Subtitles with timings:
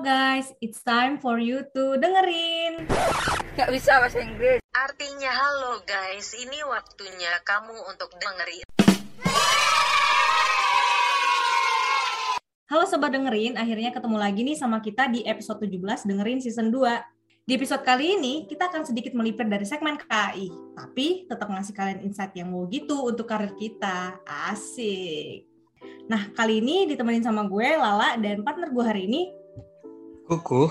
[0.00, 2.88] Guys, it's time for you to dengerin.
[3.52, 4.64] Gak bisa bahasa Inggris.
[4.72, 8.64] Artinya halo guys, ini waktunya kamu untuk dengerin.
[12.72, 17.44] Halo sobat dengerin, akhirnya ketemu lagi nih sama kita di episode 17 dengerin season 2.
[17.44, 20.48] Di episode kali ini kita akan sedikit melipir dari segmen KAI,
[20.80, 24.16] tapi tetap ngasih kalian insight yang mau gitu untuk karir kita.
[24.24, 25.44] Asik.
[26.08, 29.39] Nah, kali ini ditemenin sama gue, Lala, dan partner gue hari ini
[30.30, 30.70] Kuku.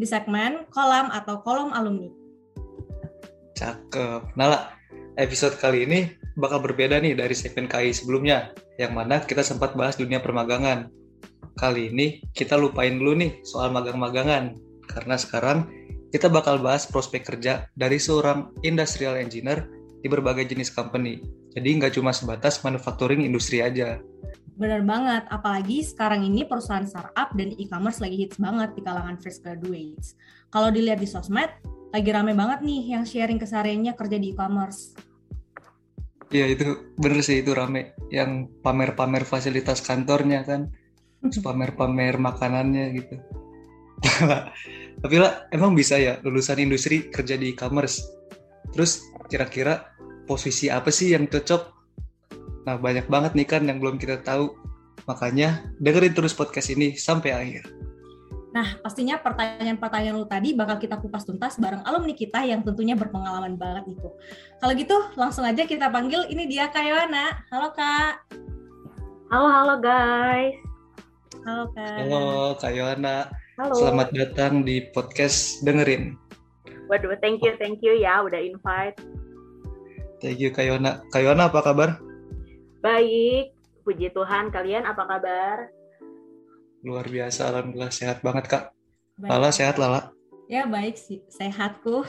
[0.00, 2.08] di segmen kolam atau kolom alumni.
[3.52, 4.32] Cakep.
[4.32, 4.72] Nala,
[5.20, 6.08] episode kali ini
[6.40, 10.88] bakal berbeda nih dari segmen KI sebelumnya, yang mana kita sempat bahas dunia permagangan.
[11.60, 14.56] Kali ini kita lupain dulu nih soal magang-magangan,
[14.88, 15.68] karena sekarang
[16.08, 19.68] kita bakal bahas prospek kerja dari seorang industrial engineer
[20.00, 21.20] di berbagai jenis company.
[21.52, 24.00] Jadi nggak cuma sebatas manufacturing industri aja.
[24.52, 29.40] Bener banget, apalagi sekarang ini perusahaan startup dan e-commerce lagi hits banget di kalangan fresh
[29.40, 30.12] graduates.
[30.52, 31.48] Kalau dilihat di sosmed,
[31.92, 34.92] lagi rame banget nih yang sharing kesehariannya kerja di e-commerce.
[36.32, 37.96] Iya itu bener sih itu rame.
[38.12, 40.68] Yang pamer-pamer fasilitas kantornya kan,
[41.46, 43.16] pamer-pamer makanannya gitu.
[45.02, 48.04] Tapi lah emang bisa ya lulusan industri kerja di e-commerce.
[48.72, 49.00] Terus
[49.32, 49.96] kira-kira
[50.28, 51.81] posisi apa sih yang cocok?
[52.62, 54.54] Nah banyak banget nih kan yang belum kita tahu.
[55.08, 57.64] Makanya dengerin terus podcast ini sampai akhir.
[58.52, 63.56] Nah, pastinya pertanyaan-pertanyaan lu tadi bakal kita kupas tuntas bareng alumni kita yang tentunya berpengalaman
[63.56, 64.08] banget itu.
[64.60, 67.48] Kalau gitu, langsung aja kita panggil ini dia Kak Yohana.
[67.48, 68.28] Halo Kak.
[69.32, 70.52] Halo, halo guys.
[71.48, 71.96] Halo Kak.
[71.96, 72.24] Halo
[72.60, 73.16] Kak Yohana,
[73.56, 73.72] Halo.
[73.72, 76.20] selamat datang di podcast dengerin.
[76.92, 79.00] Waduh, thank you, thank you ya udah invite.
[80.20, 81.00] Thank you Kak Yohana.
[81.08, 82.11] Kak Yohana apa kabar?
[82.82, 83.54] Baik,
[83.86, 84.50] puji Tuhan.
[84.50, 85.70] Kalian apa kabar?
[86.82, 88.64] Luar biasa, alhamdulillah sehat banget Kak.
[89.22, 89.30] Baik.
[89.30, 90.10] Lala sehat Lala.
[90.50, 92.02] Ya baik sih, sehatku.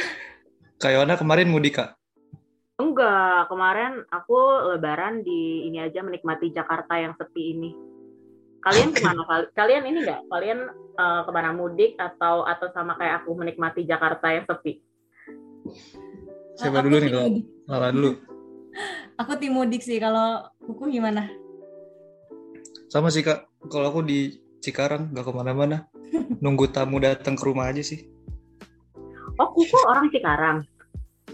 [0.80, 2.00] Kak Yohana kemarin mudik Kak.
[2.80, 4.40] Enggak, kemarin aku
[4.72, 7.70] lebaran di ini aja menikmati Jakarta yang sepi ini.
[8.64, 9.28] Kalian ke mana?
[9.28, 10.24] Kal- Kalian ini enggak?
[10.32, 10.64] Kalian
[10.96, 14.80] eh, ke mana mudik atau atau sama kayak aku menikmati Jakarta yang sepi?
[16.56, 17.44] Siapa dulu nih mudik.
[17.68, 18.16] Lala dulu.
[19.20, 21.28] Aku tim mudik sih, kalau kuku gimana?
[22.88, 23.46] Sama sih Kak.
[23.70, 25.86] Kalau aku di Cikarang nggak ke mana-mana.
[26.42, 28.08] Nunggu tamu datang ke rumah aja sih.
[29.38, 30.58] Oh, kuku orang Cikarang.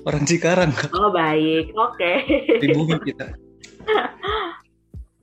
[0.05, 0.91] Orang Cikarang Kak.
[0.93, 1.73] Oh, baik.
[1.75, 2.13] Oke.
[2.61, 3.33] Di bumi kita.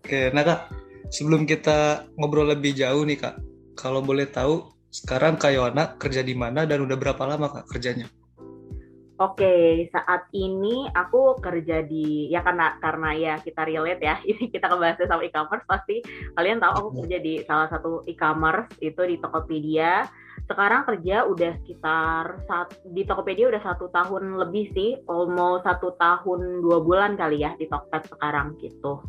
[0.04, 0.72] Oke, nah Kak.
[1.14, 3.36] Sebelum kita ngobrol lebih jauh nih Kak.
[3.78, 8.10] Kalau boleh tahu, sekarang Kak Yohana kerja di mana dan udah berapa lama Kak kerjanya?
[9.24, 14.20] Oke, saat ini aku kerja di ya karena karena ya kita relate ya.
[14.30, 16.04] Ini kita ngebahasnya sama e-commerce pasti
[16.36, 20.12] kalian tahu aku kerja di salah satu e-commerce itu di Tokopedia.
[20.44, 26.60] Sekarang kerja udah sekitar saat di Tokopedia udah satu tahun lebih sih, almost satu tahun
[26.60, 29.08] dua bulan kali ya di Tokped sekarang gitu.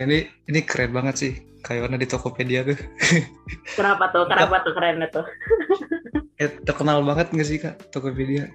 [0.00, 1.32] Ini ini keren banget sih.
[1.60, 2.80] Kak Yohana di Tokopedia tuh.
[3.78, 4.24] Kenapa tuh?
[4.24, 5.26] Kenapa tuh keren tuh?
[6.42, 8.50] Eh, terkenal banget nggak sih Kak Tokopedia?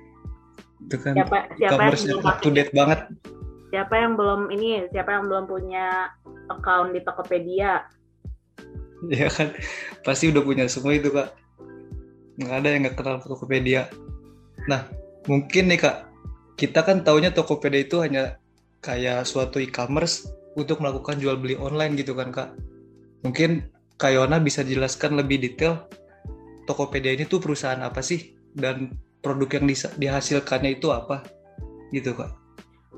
[0.83, 3.07] Itu kan Siapa siapa e-commerce up to date banget.
[3.67, 6.11] siapa yang belum ini siapa yang belum punya
[6.51, 7.87] account di Tokopedia?
[9.13, 9.53] Ya kan,
[10.01, 11.29] pasti udah punya semua itu kak.
[12.41, 13.93] Nggak ada yang nggak kenal Tokopedia.
[14.65, 14.89] Nah,
[15.29, 16.09] mungkin nih kak,
[16.57, 18.41] kita kan taunya Tokopedia itu hanya
[18.81, 20.25] kayak suatu e-commerce
[20.57, 22.57] untuk melakukan jual beli online gitu kan kak.
[23.21, 23.69] Mungkin
[24.01, 25.85] Kak Yona bisa jelaskan lebih detail
[26.67, 28.35] Tokopedia ini tuh perusahaan apa sih?
[28.51, 28.91] Dan
[29.23, 31.23] produk yang dihasilkannya itu apa?
[31.95, 32.35] Gitu kak.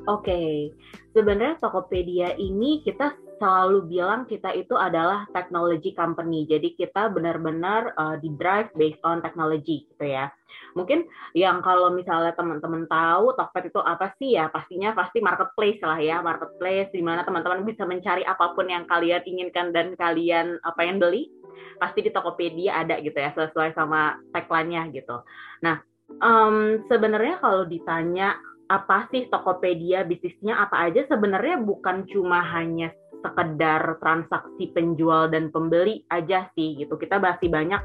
[0.09, 0.73] Oke,
[1.13, 6.45] sebenarnya Tokopedia ini kita selalu bilang kita itu adalah technology company.
[6.45, 10.29] Jadi kita benar-benar uh, di drive based on technology gitu ya.
[10.77, 14.51] Mungkin yang kalau misalnya teman-teman tahu Tokped itu apa sih ya?
[14.53, 19.25] Pastinya pasti marketplace lah ya, marketplace di mana teman-teman bisa mencari apa pun yang kalian
[19.25, 21.33] inginkan dan kalian apa yang beli
[21.79, 25.23] pasti di Tokopedia ada gitu ya sesuai sama tagline-nya gitu.
[25.63, 25.79] Nah,
[26.11, 28.35] em, sebenarnya kalau ditanya
[28.69, 36.03] apa sih Tokopedia bisnisnya apa aja sebenarnya bukan cuma hanya sekedar transaksi penjual dan pembeli
[36.09, 36.95] aja sih gitu.
[36.95, 37.81] Kita masih banyak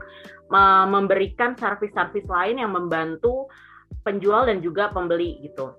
[0.51, 3.51] me- memberikan servis-servis lain yang membantu
[4.05, 5.75] penjual dan juga pembeli gitu.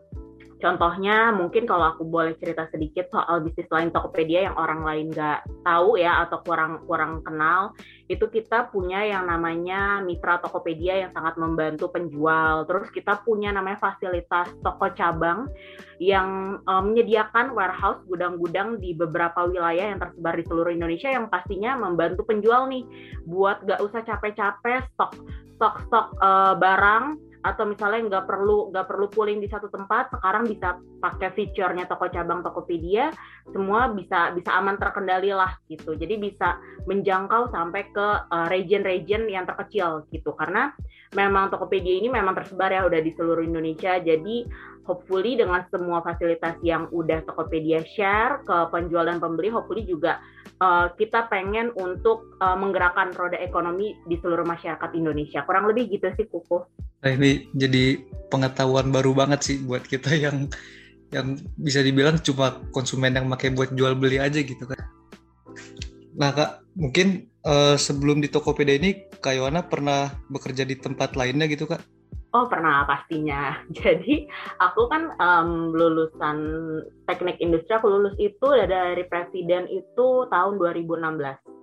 [0.56, 5.44] Contohnya mungkin kalau aku boleh cerita sedikit soal bisnis lain Tokopedia yang orang lain nggak
[5.68, 7.75] tahu ya atau kurang kurang kenal,
[8.07, 12.63] itu kita punya yang namanya mitra Tokopedia yang sangat membantu penjual.
[12.72, 15.52] Terus kita punya namanya fasilitas toko cabang
[16.00, 21.75] yang um, menyediakan warehouse gudang-gudang di beberapa wilayah yang tersebar di seluruh Indonesia yang pastinya
[21.75, 22.88] membantu penjual nih
[23.28, 25.12] buat nggak usah capek-capek stok
[25.56, 30.50] stok stok uh, barang atau misalnya nggak perlu nggak perlu pooling di satu tempat sekarang
[30.50, 33.13] bisa pakai fiturnya toko cabang Tokopedia
[33.53, 35.94] semua bisa bisa aman terkendali lah gitu.
[35.94, 36.57] Jadi bisa
[36.89, 40.33] menjangkau sampai ke uh, region-region yang terkecil gitu.
[40.33, 40.74] Karena
[41.13, 44.01] memang Tokopedia ini memang tersebar ya udah di seluruh Indonesia.
[44.01, 44.50] Jadi
[44.85, 50.21] hopefully dengan semua fasilitas yang udah Tokopedia share ke penjual dan pembeli hopefully juga
[50.61, 56.07] uh, kita pengen untuk uh, menggerakkan roda ekonomi di seluruh masyarakat Indonesia kurang lebih gitu
[56.15, 56.61] sih Kuku.
[57.03, 57.99] Nah ini jadi
[58.29, 60.47] pengetahuan baru banget sih buat kita yang
[61.13, 64.81] yang bisa dibilang cuma konsumen yang pakai buat jual beli aja gitu kan.
[66.15, 71.65] Nah kak, mungkin uh, sebelum di Tokopedia ini Kak pernah bekerja di tempat lainnya gitu
[71.67, 71.81] kak?
[72.35, 73.55] Oh pernah pastinya.
[73.79, 74.27] Jadi
[74.59, 76.37] aku kan um, lulusan
[77.07, 81.55] teknik industri, aku lulus itu dari presiden itu tahun 2016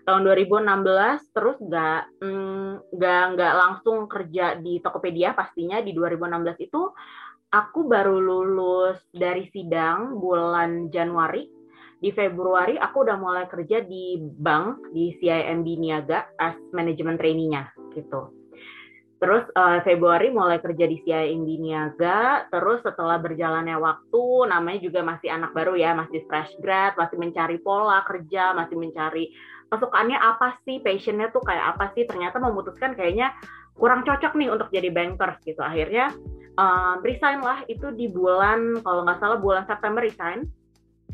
[0.00, 6.66] tahun 2016 terus nggak mm, nggak mm, nggak langsung kerja di Tokopedia pastinya di 2016
[6.66, 6.82] itu
[7.52, 11.46] aku baru lulus dari sidang bulan Januari
[12.00, 18.39] di Februari aku udah mulai kerja di bank di CIMB Niaga as manajemen trainee-nya gitu.
[19.20, 25.28] Terus uh, Februari mulai kerja di CIMB Niaga, terus setelah berjalannya waktu, namanya juga masih
[25.28, 29.28] anak baru ya, masih fresh grad, masih mencari pola kerja, masih mencari
[29.68, 33.36] kesukaannya apa sih, passionnya tuh kayak apa sih, ternyata memutuskan kayaknya
[33.76, 35.60] kurang cocok nih untuk jadi bankers gitu.
[35.60, 36.16] Akhirnya
[36.56, 40.48] um, resign lah itu di bulan, kalau nggak salah bulan September resign.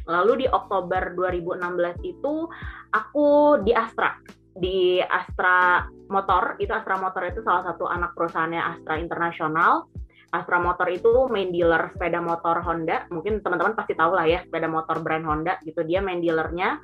[0.07, 2.47] Lalu di Oktober 2016 itu
[2.95, 4.15] aku di Astra,
[4.57, 9.89] di Astra Motor, itu Astra Motor itu salah satu anak perusahaannya Astra Internasional.
[10.35, 13.07] Astra Motor itu main dealer sepeda motor Honda.
[13.15, 15.87] Mungkin teman-teman pasti tahu lah ya sepeda motor brand Honda gitu.
[15.87, 16.83] Dia main dealernya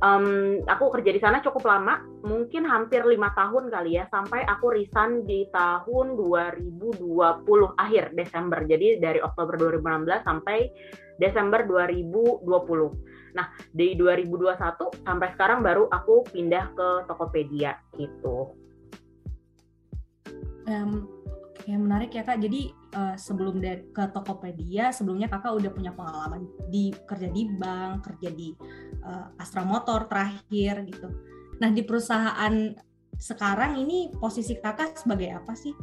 [0.00, 4.72] um, aku kerja di sana cukup lama, mungkin hampir lima tahun kali ya, sampai aku
[4.74, 6.80] resign di tahun 2020
[7.76, 8.60] akhir Desember.
[8.64, 10.68] Jadi dari Oktober 2016 sampai
[11.20, 13.19] Desember 2020.
[13.36, 18.54] Nah, di 2021 sampai sekarang baru aku pindah ke Tokopedia gitu.
[20.70, 21.20] Um,
[21.68, 22.40] yang menarik ya kak.
[22.40, 28.06] Jadi uh, sebelum dari ke Tokopedia, sebelumnya kakak udah punya pengalaman di kerja di bank,
[28.06, 28.54] kerja di
[29.04, 31.08] uh, Astra Motor terakhir gitu.
[31.60, 32.54] Nah di perusahaan
[33.20, 35.74] sekarang ini posisi kakak sebagai apa sih?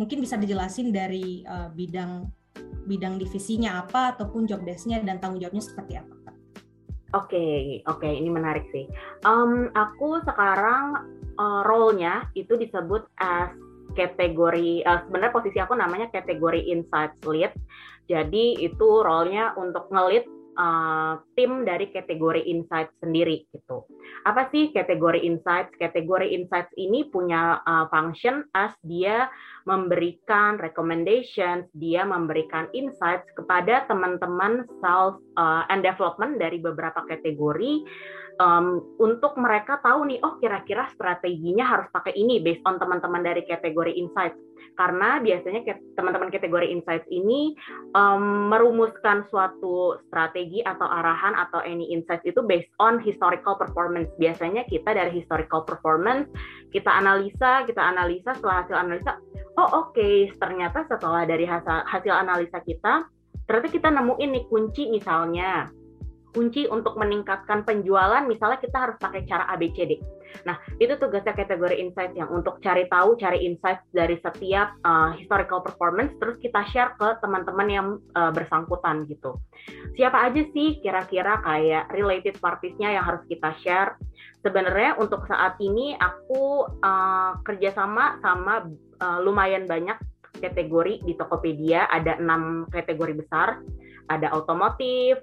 [0.00, 2.24] Mungkin bisa dijelasin dari uh, bidang
[2.86, 6.15] bidang divisinya apa ataupun job desknya dan tanggung jawabnya seperti apa?
[7.14, 8.90] Oke, okay, oke, okay, ini menarik sih.
[9.22, 11.06] Um, aku sekarang
[11.38, 13.54] uh, role-nya itu disebut as
[13.94, 17.54] kategori uh, sebenarnya posisi aku namanya kategori insights lead.
[18.10, 20.26] Jadi itu role-nya untuk ngelit
[20.58, 23.86] uh, tim dari kategori insights sendiri gitu.
[24.26, 25.72] Apa sih kategori insights?
[25.78, 29.30] Kategori insights ini punya uh, function as dia
[29.68, 37.86] memberikan recommendations, dia memberikan insights kepada teman-teman sales uh, and development dari beberapa kategori
[38.40, 43.44] um, untuk mereka tahu nih, oh kira-kira strateginya harus pakai ini based on teman-teman dari
[43.44, 44.38] kategori insights.
[44.76, 45.64] Karena biasanya
[45.96, 47.56] teman-teman kategori insights ini
[47.96, 54.12] um, merumuskan suatu strategi atau arahan atau any insights itu based on historical performance.
[54.20, 56.28] Biasanya kita dari historical performance
[56.76, 59.12] kita analisa, kita analisa setelah hasil analisa,
[59.56, 63.08] oh oke, okay, ternyata setelah dari hasil, hasil analisa kita,
[63.48, 65.72] ternyata kita nemuin nih kunci misalnya
[66.36, 69.96] kunci untuk meningkatkan penjualan misalnya kita harus pakai cara ABCD.
[70.44, 75.64] Nah, itu tugasnya kategori insight yang untuk cari tahu, cari insight dari setiap uh, historical
[75.64, 79.40] performance terus kita share ke teman-teman yang uh, bersangkutan gitu.
[79.96, 83.96] Siapa aja sih kira-kira kayak related parties-nya yang harus kita share?
[84.44, 88.68] Sebenarnya untuk saat ini aku uh, kerjasama sama
[89.00, 89.96] uh, lumayan banyak
[90.36, 93.64] kategori di Tokopedia, ada enam kategori besar,
[94.12, 95.16] ada otomotif,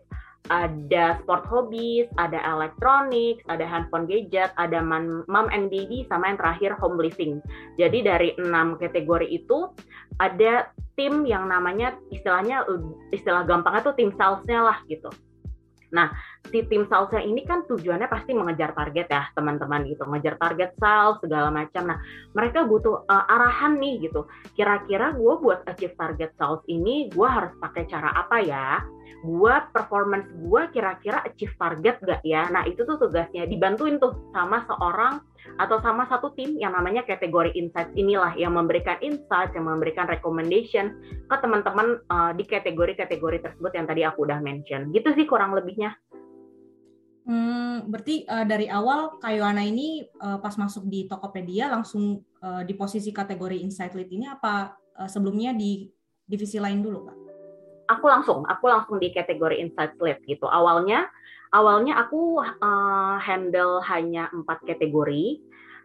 [0.52, 6.72] ada sport hobbies, ada elektronik, ada handphone gadget, ada mom and baby, sama yang terakhir
[6.76, 7.40] home living.
[7.80, 9.72] Jadi dari enam kategori itu
[10.20, 10.68] ada
[11.00, 12.68] tim yang namanya istilahnya
[13.16, 15.08] istilah gampangnya tuh tim salesnya lah gitu.
[15.94, 16.10] Nah,
[16.50, 21.22] si tim salesnya ini kan tujuannya pasti mengejar target ya teman-teman gitu, mengejar target sales
[21.22, 21.86] segala macam.
[21.86, 22.02] Nah,
[22.34, 24.26] mereka butuh uh, arahan nih gitu.
[24.58, 28.82] Kira-kira gue buat achieve target sales ini, gue harus pakai cara apa ya?
[29.24, 32.50] Buat performance gue kira-kira achieve target gak ya?
[32.50, 35.22] Nah, itu tuh tugasnya dibantuin tuh sama seorang
[35.62, 40.98] atau sama satu tim yang namanya kategori insights inilah yang memberikan insight, yang memberikan recommendation
[41.28, 44.90] ke teman-teman uh, di kategori-kategori tersebut yang tadi aku udah mention.
[44.90, 45.94] Gitu sih kurang lebihnya.
[47.24, 52.76] Hmm, berarti uh, dari awal Kayuana ini uh, pas masuk di Tokopedia langsung uh, di
[52.76, 55.88] posisi kategori insight lead ini apa uh, sebelumnya di
[56.28, 57.18] divisi lain dulu, Pak?
[57.96, 60.48] Aku langsung, aku langsung di kategori insight lead gitu.
[60.52, 61.08] Awalnya
[61.54, 65.40] awalnya aku uh, handle hanya empat kategori,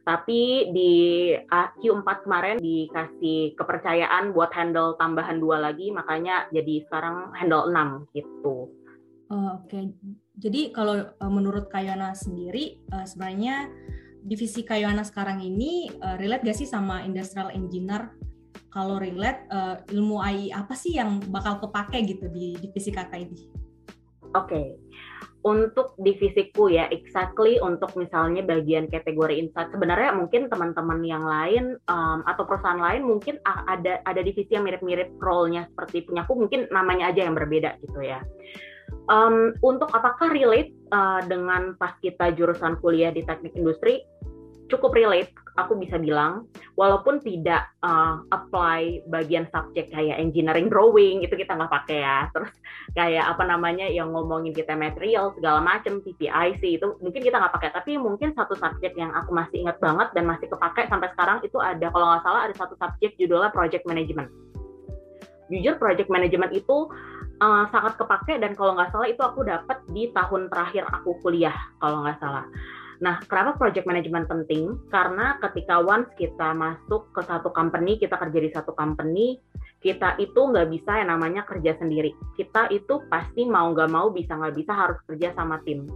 [0.09, 0.93] tapi di
[1.37, 8.09] uh, Q4 kemarin dikasih kepercayaan buat handle tambahan dua lagi, makanya jadi sekarang handle 6
[8.17, 8.73] gitu.
[9.29, 9.93] Oh, Oke, okay.
[10.41, 13.69] jadi kalau uh, menurut Kayana sendiri, uh, sebenarnya
[14.25, 18.09] divisi Kayana sekarang ini uh, relate gak sih sama industrial engineer?
[18.73, 23.45] Kalau relate, uh, ilmu AI apa sih yang bakal kepake gitu di divisi kakak ini?
[24.33, 24.88] Oke, okay
[25.49, 29.73] untuk divisiku ya exactly untuk misalnya bagian kategori insight.
[29.73, 35.17] Sebenarnya mungkin teman-teman yang lain um, atau perusahaan lain mungkin ada ada divisi yang mirip-mirip
[35.17, 38.21] role-nya seperti punyaku mungkin namanya aja yang berbeda gitu ya.
[39.09, 44.05] Um, untuk apakah relate uh, dengan pas kita jurusan kuliah di teknik industri
[44.69, 46.47] cukup relate aku bisa bilang.
[46.79, 52.31] Walaupun tidak uh, apply bagian subjek kayak engineering drawing itu kita nggak pakai ya.
[52.31, 52.53] Terus
[52.95, 57.71] kayak apa namanya yang ngomongin kita material segala macam PPIC itu mungkin kita nggak pakai.
[57.75, 61.59] Tapi mungkin satu subjek yang aku masih ingat banget dan masih kepake sampai sekarang itu
[61.59, 64.31] ada kalau nggak salah ada satu subjek judulnya project management.
[65.49, 66.93] Jujur project management itu
[67.43, 71.57] uh, sangat kepake dan kalau nggak salah itu aku dapat di tahun terakhir aku kuliah
[71.81, 72.45] kalau nggak salah
[72.99, 74.75] Nah, kenapa project management penting?
[74.91, 79.39] Karena ketika once kita masuk ke satu company, kita kerja di satu company,
[79.79, 82.11] kita itu nggak bisa yang namanya kerja sendiri.
[82.35, 85.87] Kita itu pasti mau nggak mau, bisa nggak bisa harus kerja sama tim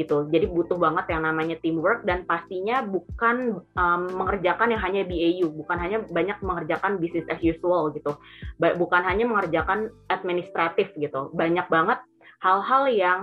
[0.00, 0.24] gitu.
[0.32, 5.76] Jadi butuh banget yang namanya teamwork dan pastinya bukan um, mengerjakan yang hanya BAU, bukan
[5.76, 8.16] hanya banyak mengerjakan business as usual gitu.
[8.58, 11.28] Bukan hanya mengerjakan administratif gitu.
[11.36, 12.00] Banyak banget
[12.40, 13.18] hal-hal yang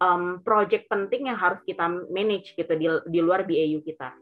[0.00, 4.14] um, project penting yang harus kita manage gitu di, di luar BAU kita.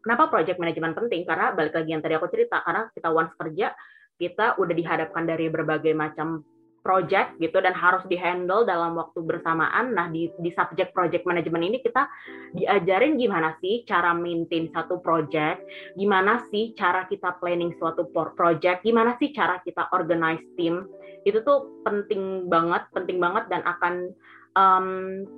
[0.00, 1.28] Kenapa project management penting?
[1.28, 3.76] Karena balik lagi yang tadi aku cerita, karena kita once kerja,
[4.16, 6.40] kita udah dihadapkan dari berbagai macam
[6.80, 9.92] project gitu dan harus dihandle dalam waktu bersamaan.
[9.92, 12.08] Nah di di subject project management ini kita
[12.56, 15.60] diajarin gimana sih cara maintain satu project,
[15.94, 20.88] gimana sih cara kita planning suatu project, gimana sih cara kita organize team.
[21.28, 24.16] Itu tuh penting banget, penting banget dan akan
[24.54, 24.86] um,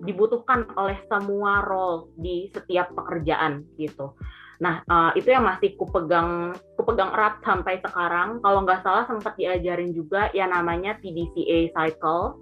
[0.05, 4.15] dibutuhkan oleh semua role di setiap pekerjaan gitu.
[4.63, 8.39] Nah uh, itu yang masih kupegang kupegang erat sampai sekarang.
[8.41, 12.39] Kalau nggak salah sempat diajarin juga yang namanya PDCA cycle.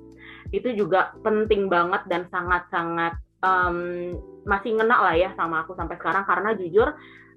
[0.50, 3.77] Itu juga penting banget dan sangat-sangat um,
[4.45, 6.89] masih ngena lah ya sama aku sampai sekarang karena jujur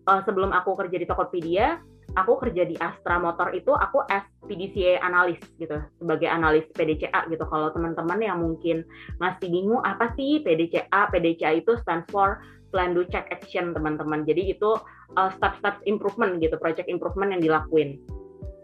[0.08, 1.80] uh, sebelum aku kerja di Tokopedia
[2.14, 7.44] aku kerja di Astra Motor itu aku as PDCA analis gitu sebagai analis PDCA gitu.
[7.48, 8.86] Kalau teman-teman yang mungkin
[9.18, 12.44] masih bingung apa sih PDCA PDCA itu stands for
[12.74, 14.26] Plan Do Check Action teman-teman.
[14.26, 14.78] Jadi itu
[15.18, 18.02] uh, step-step improvement gitu project improvement yang dilakuin.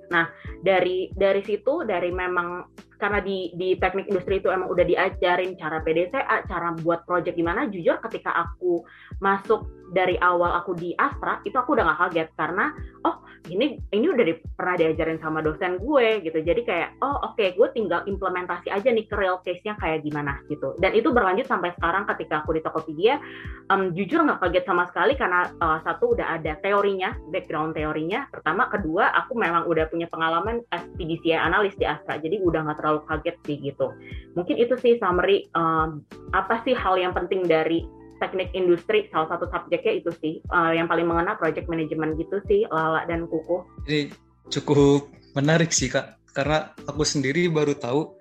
[0.09, 0.29] Nah
[0.65, 2.65] dari dari situ dari memang
[2.99, 7.71] karena di di teknik industri itu emang udah diajarin cara PDCA, cara buat project gimana.
[7.71, 8.83] Jujur ketika aku
[9.23, 9.63] masuk
[9.95, 12.29] dari awal aku di Astra itu aku udah gak kaget.
[12.35, 12.75] Karena
[13.07, 16.39] oh ini ini udah di, pernah diajarin sama dosen gue gitu.
[16.39, 20.39] Jadi kayak oh oke okay, gue tinggal implementasi aja nih ke real case-nya kayak gimana
[20.47, 20.77] gitu.
[20.77, 23.17] Dan itu berlanjut sampai sekarang ketika aku di Tokopedia.
[23.69, 28.25] Um, jujur nggak kaget sama sekali karena uh, satu udah ada teorinya background teorinya.
[28.29, 32.77] Pertama kedua aku memang udah punya pengalaman as PDCA analis di Astra jadi udah nggak
[32.81, 33.93] terlalu kaget sih gitu.
[34.33, 36.01] Mungkin itu sih summary um,
[36.33, 37.85] apa sih hal yang penting dari
[38.19, 42.67] teknik industri salah satu subjeknya itu sih uh, yang paling mengena project management gitu sih
[42.67, 43.63] Lala dan Kuku.
[43.87, 44.11] Ini
[44.51, 46.19] cukup menarik sih kak.
[46.29, 48.15] Karena aku sendiri baru tahu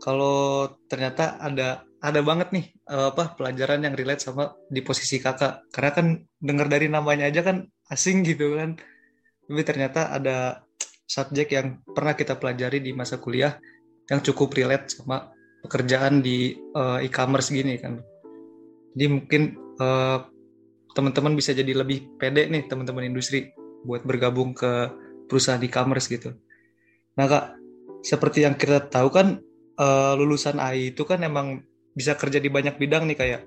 [0.00, 5.68] kalau ternyata ada ada banget nih uh, apa pelajaran yang relate sama di posisi kakak.
[5.74, 6.06] Karena kan
[6.40, 8.80] dengar dari namanya aja kan asing gitu kan.
[9.44, 10.64] Tapi ternyata ada
[11.10, 13.58] subjek yang pernah kita pelajari di masa kuliah
[14.06, 18.00] yang cukup relate sama pekerjaan di uh, e-commerce gini kan
[18.94, 19.42] jadi mungkin
[19.78, 20.26] uh,
[20.94, 23.54] teman-teman bisa jadi lebih pede nih teman-teman industri
[23.86, 24.90] buat bergabung ke
[25.30, 26.34] perusahaan e-commerce gitu.
[27.14, 27.44] Nah kak,
[28.02, 29.38] seperti yang kita tahu kan
[29.78, 31.62] uh, lulusan AI itu kan emang
[31.94, 33.42] bisa kerja di banyak bidang nih kayak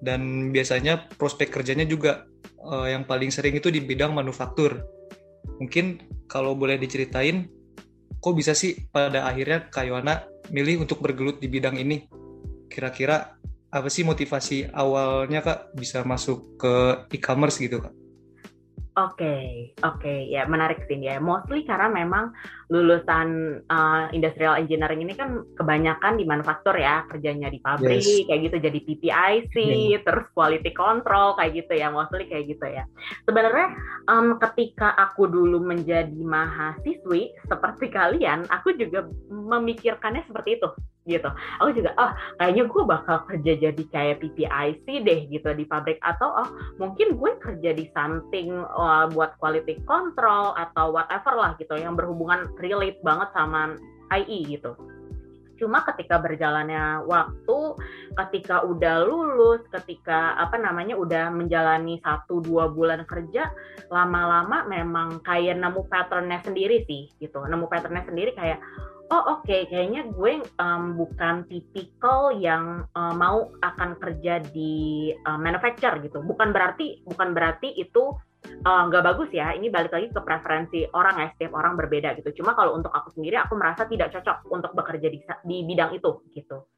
[0.00, 2.24] dan biasanya prospek kerjanya juga
[2.64, 4.80] uh, yang paling sering itu di bidang manufaktur.
[5.60, 7.44] Mungkin kalau boleh diceritain,
[8.16, 12.08] kok bisa sih pada akhirnya Kak Yohana milih untuk bergelut di bidang ini?
[12.72, 13.36] Kira-kira
[13.70, 16.74] apa sih motivasi awalnya Kak bisa masuk ke
[17.14, 17.94] e-commerce gitu Kak?
[18.98, 19.46] Oke, okay,
[19.86, 20.18] oke, okay.
[20.34, 21.22] ya menarik sih ya.
[21.22, 22.34] Mostly karena memang
[22.74, 28.26] lulusan uh, industrial engineering ini kan kebanyakan di manufaktur ya, kerjanya di pabrik yes.
[28.26, 30.02] kayak gitu, jadi PPIC, yeah.
[30.02, 32.82] terus quality control kayak gitu ya, mostly kayak gitu ya.
[33.30, 33.78] Sebenarnya
[34.10, 40.68] um, ketika aku dulu menjadi mahasiswi seperti kalian, aku juga memikirkannya seperti itu
[41.10, 41.26] gitu.
[41.58, 46.46] Aku juga oh kayaknya gue bakal kerja jadi kayak PPIC deh gitu di pabrik atau
[46.46, 46.48] oh
[46.78, 52.46] mungkin gue kerja di something uh, buat quality control atau whatever lah gitu yang berhubungan
[52.62, 53.74] relate banget sama
[54.14, 54.78] IE gitu.
[55.60, 57.58] Cuma ketika berjalannya waktu,
[58.16, 63.52] ketika udah lulus, ketika apa namanya udah menjalani satu dua bulan kerja,
[63.92, 67.44] lama-lama memang kayak nemu patternnya sendiri sih gitu.
[67.44, 68.56] Nemu patternnya sendiri kayak
[69.10, 69.46] oh oke.
[69.46, 76.22] Okay, kayaknya gue um, bukan tipikal yang uh, mau akan kerja di uh, manufacture gitu.
[76.22, 78.14] Bukan berarti bukan berarti itu
[78.64, 79.52] uh, nggak uh, bagus ya.
[79.52, 81.28] Ini balik lagi ke preferensi orang ya.
[81.34, 82.42] Setiap orang berbeda gitu.
[82.42, 86.10] Cuma kalau untuk aku sendiri aku merasa tidak cocok untuk bekerja di, di bidang itu
[86.32, 86.70] gitu.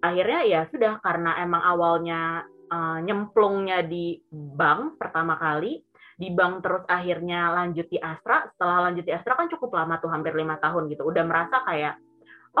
[0.00, 5.84] Akhirnya ya sudah karena emang awalnya uh, nyemplungnya di bank pertama kali
[6.20, 10.12] di bank terus akhirnya lanjut di Astra setelah lanjut di Astra kan cukup lama tuh
[10.12, 11.08] hampir lima tahun gitu.
[11.08, 11.96] Udah merasa kayak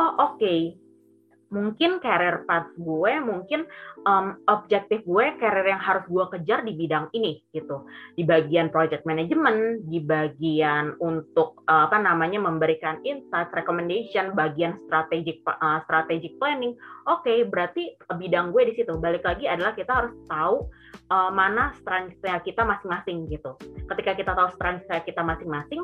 [0.16, 0.80] oke okay,
[1.52, 3.68] mungkin career path gue, mungkin
[4.06, 7.84] um, objektif gue, career yang harus gue kejar di bidang ini gitu.
[8.16, 15.42] Di bagian project management, di bagian untuk uh, apa namanya memberikan insight, recommendation, bagian strategic
[15.48, 16.76] uh, strategic planning.
[17.08, 18.96] Oke, okay, berarti bidang gue di situ.
[19.00, 20.68] Balik lagi adalah kita harus tahu
[21.12, 23.56] uh, mana strength kita masing-masing gitu.
[23.90, 25.82] Ketika kita tahu strength kita masing-masing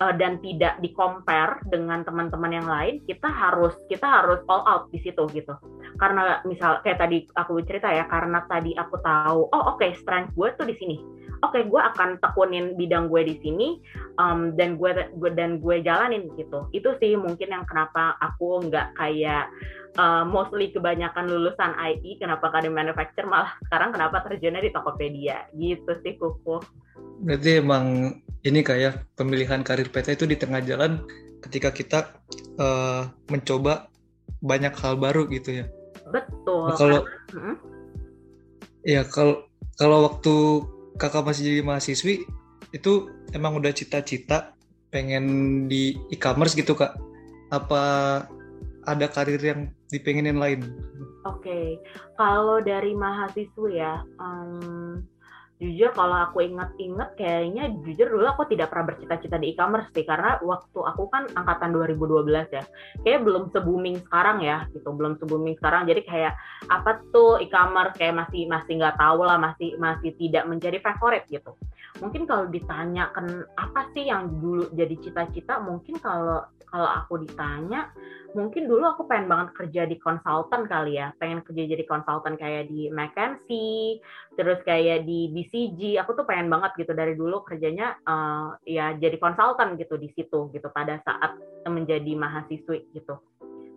[0.00, 4.86] uh, dan tidak di compare dengan teman-teman yang lain, kita harus kita harus all out
[4.94, 5.56] di situ gitu
[5.98, 10.34] karena misal kayak tadi aku cerita ya karena tadi aku tahu oh oke okay, strength
[10.36, 10.96] gue tuh di sini.
[11.38, 13.78] Oke okay, gue akan tekunin bidang gue di sini
[14.18, 14.90] um, dan gue,
[15.22, 16.66] gue dan gue jalanin gitu.
[16.74, 19.46] Itu sih mungkin yang kenapa aku nggak kayak
[20.02, 25.46] uh, mostly kebanyakan lulusan IT kenapa di manufacture malah sekarang kenapa terjunnya di Tokopedia.
[25.54, 26.58] Gitu sih kuku.
[27.22, 31.06] Berarti emang ini kayak pemilihan karir PT itu di tengah jalan
[31.38, 31.98] ketika kita
[32.58, 33.86] uh, mencoba
[34.42, 35.66] banyak hal baru gitu ya.
[36.12, 36.72] Betul.
[36.72, 37.00] Nah, kalau
[37.34, 37.56] hmm?
[38.86, 39.44] ya kalau
[39.76, 40.34] kalau waktu
[40.98, 42.26] kakak masih jadi mahasiswi
[42.74, 42.92] itu
[43.32, 44.52] emang udah cita-cita
[44.88, 46.96] pengen di e-commerce gitu kak?
[47.48, 48.24] Apa
[48.88, 50.64] ada karir yang dipengenin lain?
[51.28, 51.66] Oke, okay.
[52.16, 55.04] kalau dari mahasiswa ya, um,
[55.58, 60.38] jujur kalau aku inget-inget kayaknya jujur dulu aku tidak pernah bercita-cita di e-commerce sih karena
[60.38, 62.62] waktu aku kan angkatan 2012 ya
[63.02, 64.86] kayak belum se-booming sekarang ya gitu.
[64.94, 66.32] Belum se-booming sekarang jadi kayak
[66.70, 71.58] apa tuh e-commerce kayak masih masih nggak tahu lah masih masih tidak menjadi favorit gitu.
[71.98, 75.58] Mungkin kalau ditanyakan apa sih yang dulu jadi cita-cita?
[75.58, 77.90] Mungkin kalau kalau aku ditanya
[78.36, 81.12] mungkin dulu aku pengen banget kerja di konsultan kali ya.
[81.16, 84.00] Pengen kerja jadi konsultan kayak di McKinsey
[84.36, 89.16] terus kayak di BCG aku tuh pengen banget gitu dari dulu kerjanya uh, ya jadi
[89.16, 93.16] konsultan gitu di situ gitu pada saat menjadi mahasiswi gitu.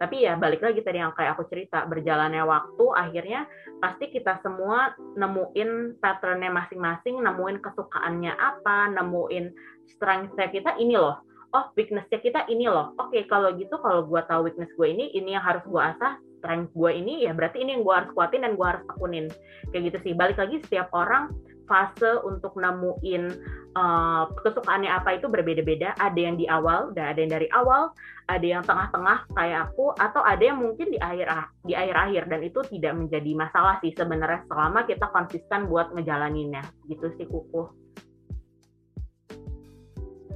[0.02, 3.46] Tapi ya balik lagi tadi yang kayak aku cerita berjalannya waktu akhirnya
[3.78, 9.54] pasti kita semua nemuin patternnya masing-masing nemuin kesukaannya apa nemuin
[9.86, 14.22] strengthnya kita ini loh oh weaknessnya kita ini loh oke okay, kalau gitu kalau gue
[14.28, 17.78] tahu weakness gue ini ini yang harus gue asah strength gue ini ya berarti ini
[17.78, 19.26] yang gue harus kuatin dan gue harus tekunin
[19.70, 21.30] kayak gitu sih balik lagi setiap orang
[21.72, 23.32] fase untuk nemuin
[23.80, 25.96] uh, kesukaannya apa itu berbeda-beda.
[25.96, 27.96] Ada yang di awal, ada yang dari awal,
[28.28, 31.32] ada yang tengah-tengah kayak aku, atau ada yang mungkin di akhir
[31.64, 36.68] di akhir-akhir dan itu tidak menjadi masalah sih sebenarnya selama kita konsisten buat ngejalaninnya.
[36.92, 37.64] Gitu sih kuku.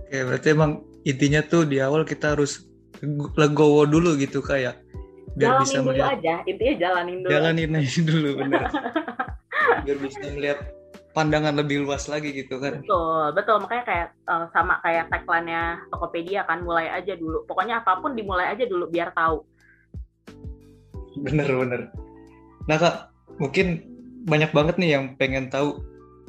[0.06, 2.66] Oke, berarti emang intinya tuh di awal kita harus
[3.38, 4.82] legowo dulu gitu kayak
[5.38, 7.30] biar jalanin bisa dulu melihat aja intinya jalanin dulu.
[7.32, 8.62] Jalanin aja dulu bener.
[9.86, 10.60] Biar bisa melihat
[11.14, 13.58] pandangan lebih luas lagi gitu kan betul betul.
[13.62, 17.46] Makanya kayak uh, sama kayak tagline-nya Tokopedia kan mulai aja dulu.
[17.46, 19.46] Pokoknya apa pun dimulai aja dulu biar tahu.
[21.22, 21.82] Bener bener.
[22.66, 23.86] Nah kak mungkin
[24.26, 25.78] banyak banget nih yang pengen tahu.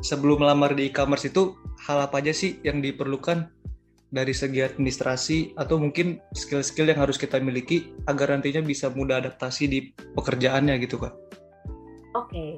[0.05, 1.57] Sebelum melamar di e-commerce itu
[1.89, 3.49] hal apa aja sih yang diperlukan
[4.11, 9.65] dari segi administrasi atau mungkin skill-skill yang harus kita miliki agar nantinya bisa mudah adaptasi
[9.67, 9.79] di
[10.15, 11.15] pekerjaannya gitu kak?
[12.17, 12.51] Oke, okay.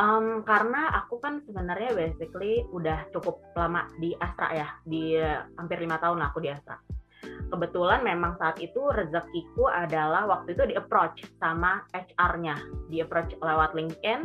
[0.00, 5.14] um, karena aku kan sebenarnya basically udah cukup lama di Astra ya, di
[5.60, 6.80] hampir lima tahun aku di Astra.
[7.24, 12.56] Kebetulan memang saat itu rezekiku adalah waktu itu di approach sama HR-nya,
[12.90, 14.20] di approach lewat LinkedIn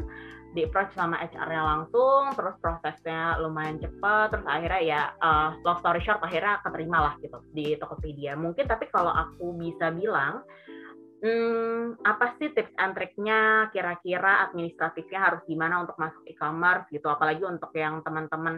[0.57, 6.01] di approach sama HR-nya langsung, terus prosesnya lumayan cepat, terus akhirnya ya uh, long story
[6.01, 8.33] short akhirnya keterima lah gitu di Tokopedia.
[8.33, 10.41] Mungkin tapi kalau aku bisa bilang,
[11.21, 17.45] hmm, apa sih tips and triknya kira-kira administratifnya harus gimana untuk masuk e-commerce gitu, apalagi
[17.45, 18.57] untuk yang teman-teman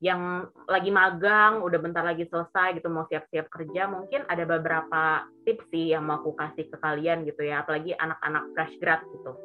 [0.00, 5.68] yang lagi magang, udah bentar lagi selesai gitu, mau siap-siap kerja, mungkin ada beberapa tips
[5.68, 9.36] sih yang mau aku kasih ke kalian gitu ya, apalagi anak-anak fresh grad gitu.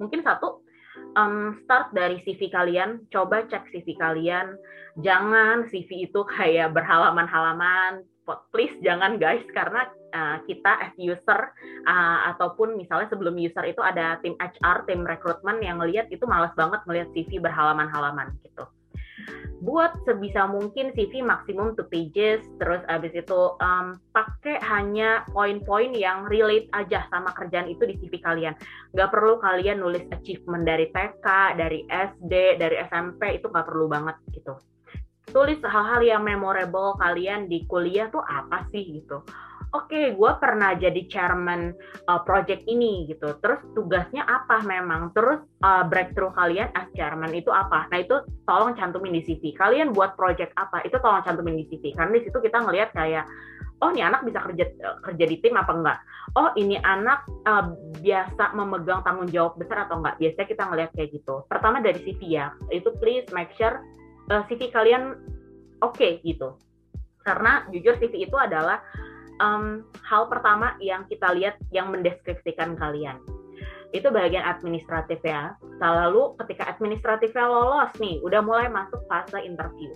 [0.00, 0.64] Mungkin satu,
[1.16, 4.54] um, start dari CV kalian, coba cek CV kalian.
[5.00, 8.02] Jangan CV itu kayak berhalaman-halaman,
[8.54, 11.40] please jangan guys, karena uh, kita as user
[11.86, 16.54] uh, ataupun misalnya sebelum user itu ada tim HR, tim rekrutmen yang ngelihat itu malas
[16.54, 18.66] banget melihat CV berhalaman-halaman gitu
[19.60, 26.24] buat sebisa mungkin CV maksimum two pages terus abis itu um, pakai hanya poin-poin yang
[26.32, 28.56] relate aja sama kerjaan itu di CV kalian.
[28.96, 31.26] Nggak perlu kalian nulis achievement dari TK
[31.60, 34.56] dari SD dari SMP itu nggak perlu banget gitu.
[35.30, 39.22] Tulis hal-hal yang memorable kalian di kuliah tuh apa sih gitu
[39.70, 41.70] oke okay, gue pernah jadi chairman
[42.10, 43.38] uh, project ini gitu.
[43.38, 45.14] Terus tugasnya apa memang?
[45.14, 47.86] Terus uh, breakthrough kalian as chairman itu apa?
[47.90, 50.82] Nah itu tolong cantumin di CV kalian buat project apa?
[50.82, 53.24] Itu tolong cantumin di CV karena di situ kita ngelihat kayak
[53.80, 54.64] oh ini anak bisa kerja
[55.06, 55.98] kerja di tim apa enggak?
[56.34, 60.18] Oh ini anak uh, biasa memegang tanggung jawab besar atau enggak?
[60.18, 61.34] Biasanya kita ngelihat kayak gitu.
[61.46, 62.50] Pertama dari CV ya.
[62.74, 63.78] Itu please make sure
[64.34, 65.14] uh, CV kalian
[65.78, 66.58] oke okay, gitu.
[67.22, 68.80] Karena jujur CV itu adalah
[69.40, 73.18] um, hal pertama yang kita lihat yang mendeskripsikan kalian.
[73.90, 75.58] Itu bagian administratif ya.
[75.82, 79.90] Lalu ketika administratifnya lolos nih, udah mulai masuk fase interview.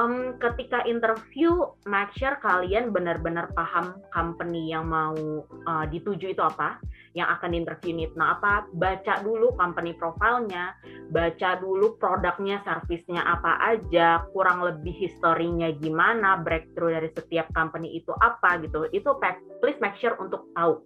[0.00, 5.12] Um, ketika interview make sure kalian benar-benar paham company yang mau
[5.68, 6.80] uh, dituju itu apa
[7.12, 8.04] yang akan interview ini.
[8.16, 10.72] Nah apa baca dulu company profilnya
[11.12, 18.12] baca dulu produknya servisnya apa aja kurang lebih historinya gimana breakthrough dari setiap company itu
[18.16, 18.88] apa gitu.
[18.90, 19.20] Itu
[19.60, 20.80] please make sure untuk tahu.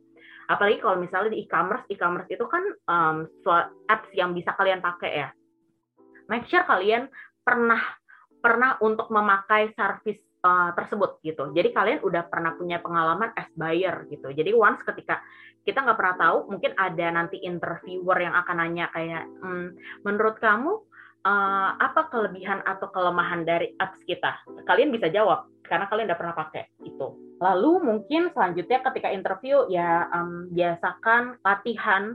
[0.46, 3.16] Apalagi kalau misalnya di e-commerce e-commerce itu kan um,
[3.90, 5.28] apps yang bisa kalian pakai ya.
[6.26, 7.10] Make sure kalian
[7.46, 7.78] pernah
[8.42, 11.50] pernah untuk memakai service uh, tersebut gitu.
[11.50, 14.30] Jadi kalian udah pernah punya pengalaman as buyer gitu.
[14.30, 15.18] Jadi once ketika
[15.66, 19.74] kita nggak pernah tahu, mungkin ada nanti interviewer yang akan nanya kayak, hmm,
[20.06, 20.78] menurut kamu
[21.26, 24.38] uh, apa kelebihan atau kelemahan dari apps kita?
[24.62, 27.06] Kalian bisa jawab karena kalian udah pernah pakai itu.
[27.42, 32.14] Lalu mungkin selanjutnya ketika interview ya um, biasakan latihan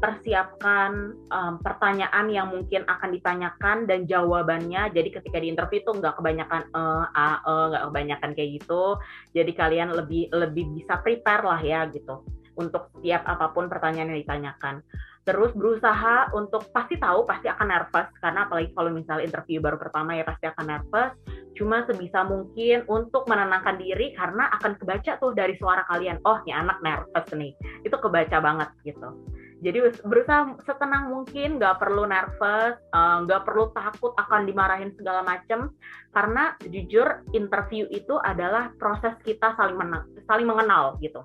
[0.00, 4.88] persiapkan um, pertanyaan yang mungkin akan ditanyakan dan jawabannya.
[4.96, 8.96] Jadi ketika di interview itu nggak kebanyakan eh a e nggak kebanyakan kayak gitu.
[9.36, 12.24] Jadi kalian lebih lebih bisa prepare lah ya gitu
[12.56, 14.80] untuk setiap apa pun pertanyaan yang ditanyakan.
[15.28, 20.16] Terus berusaha untuk pasti tahu pasti akan nervous karena apalagi kalau misalnya interview baru pertama
[20.16, 21.12] ya pasti akan nervous.
[21.60, 26.24] Cuma sebisa mungkin untuk menenangkan diri karena akan kebaca tuh dari suara kalian.
[26.24, 27.52] Oh, ini anak nervous nih.
[27.84, 29.12] Itu kebaca banget gitu
[29.60, 35.20] jadi berusaha setenang mungkin nggak perlu nervous eh, nggak uh, perlu takut akan dimarahin segala
[35.20, 35.72] macam
[36.10, 41.22] karena jujur interview itu adalah proses kita saling menang, saling mengenal gitu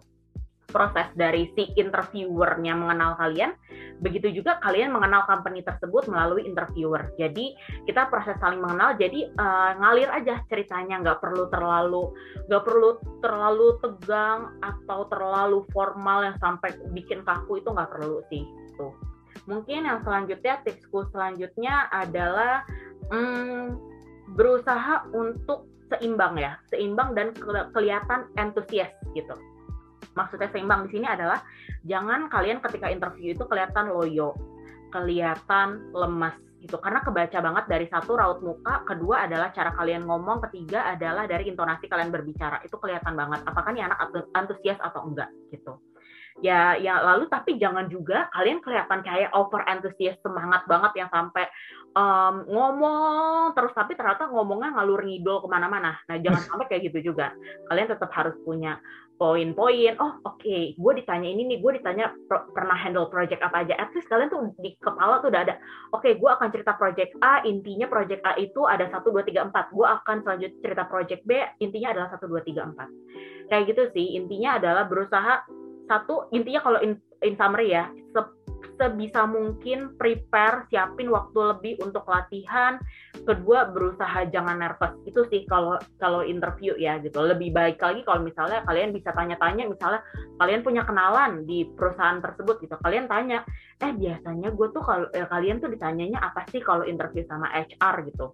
[0.76, 3.56] proses dari si interviewernya mengenal kalian,
[4.04, 7.16] begitu juga kalian mengenal company tersebut melalui interviewer.
[7.16, 7.56] Jadi
[7.88, 12.12] kita proses saling mengenal, jadi uh, ngalir aja ceritanya, nggak perlu terlalu
[12.52, 18.44] nggak perlu terlalu tegang atau terlalu formal yang sampai bikin kaku itu nggak perlu sih.
[18.76, 18.92] Tuh.
[19.48, 22.68] Mungkin yang selanjutnya tipsku selanjutnya adalah
[23.16, 23.80] hmm,
[24.36, 27.32] berusaha untuk seimbang ya, seimbang dan
[27.72, 29.40] kelihatan entusias gitu
[30.16, 31.44] maksudnya seimbang di sini adalah
[31.84, 34.34] jangan kalian ketika interview itu kelihatan loyo,
[34.90, 40.42] kelihatan lemas gitu karena kebaca banget dari satu raut muka, kedua adalah cara kalian ngomong,
[40.50, 42.66] ketiga adalah dari intonasi kalian berbicara.
[42.66, 44.02] Itu kelihatan banget apakah nih anak
[44.34, 45.78] antusias atau enggak gitu.
[46.44, 51.48] Ya, ya lalu tapi jangan juga kalian kelihatan kayak over antusias semangat banget yang sampai
[51.96, 55.96] um, ngomong terus tapi ternyata ngomongnya ngalur ngidol ke mana-mana.
[56.12, 57.32] Nah jangan sampai kayak gitu juga.
[57.72, 58.76] Kalian tetap harus punya
[59.16, 59.96] poin-poin.
[60.00, 60.76] Oh oke, okay.
[60.76, 63.74] gue ditanya ini nih, gue ditanya pernah handle project apa aja.
[63.80, 65.56] At least kalian tuh di kepala tuh udah ada.
[65.96, 69.48] Oke, okay, gue akan cerita project A, intinya project A itu ada satu dua tiga
[69.48, 69.72] empat.
[69.72, 72.88] Gue akan selanjutnya cerita project B, intinya adalah satu dua tiga empat.
[73.48, 74.20] Kayak gitu sih.
[74.20, 75.46] Intinya adalah berusaha
[75.86, 77.90] satu intinya kalau in, in summary ya
[78.76, 82.80] sebisa mungkin prepare siapin waktu lebih untuk latihan.
[83.16, 84.94] Kedua berusaha jangan nervous.
[85.08, 87.20] Itu sih kalau kalau interview ya gitu.
[87.20, 90.02] Lebih baik lagi kalau misalnya kalian bisa tanya-tanya misalnya
[90.38, 92.76] kalian punya kenalan di perusahaan tersebut gitu.
[92.80, 93.42] Kalian tanya
[93.84, 98.08] eh biasanya gue tuh kalau eh, kalian tuh ditanyanya apa sih kalau interview sama HR
[98.08, 98.32] gitu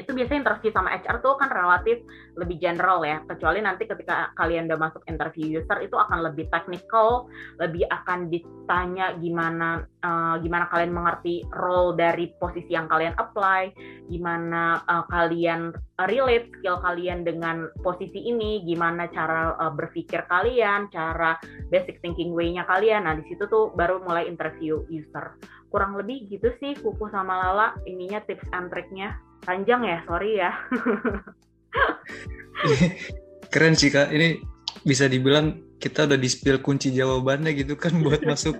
[0.00, 2.00] itu biasanya interview sama HR tuh kan relatif
[2.40, 3.20] lebih general ya.
[3.28, 7.28] Kecuali nanti ketika kalian udah masuk interview user itu akan lebih technical
[7.60, 13.70] lebih akan ditanya gimana uh, gimana kalian mengerti role dari posisi yang kalian apply
[14.08, 15.70] gimana uh, kalian
[16.08, 21.36] relate skill kalian dengan posisi ini gimana cara uh, berpikir kalian cara
[21.68, 23.04] basic thinking way-nya kalian.
[23.04, 25.36] Nah di situ tuh baru mulai interview user.
[25.70, 30.52] Kurang lebih gitu sih kuku sama Lala ininya tips and triknya panjang ya sorry ya.
[33.52, 34.12] Keren sih kak.
[34.12, 34.40] Ini
[34.84, 38.56] bisa dibilang kita udah di spill kunci jawabannya gitu kan buat masuk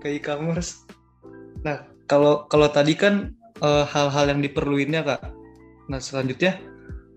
[0.00, 0.86] ke e-commerce.
[1.64, 5.22] Nah kalau kalau tadi kan hal eh, hal-hal yang diperluinnya kak.
[5.90, 6.60] Nah selanjutnya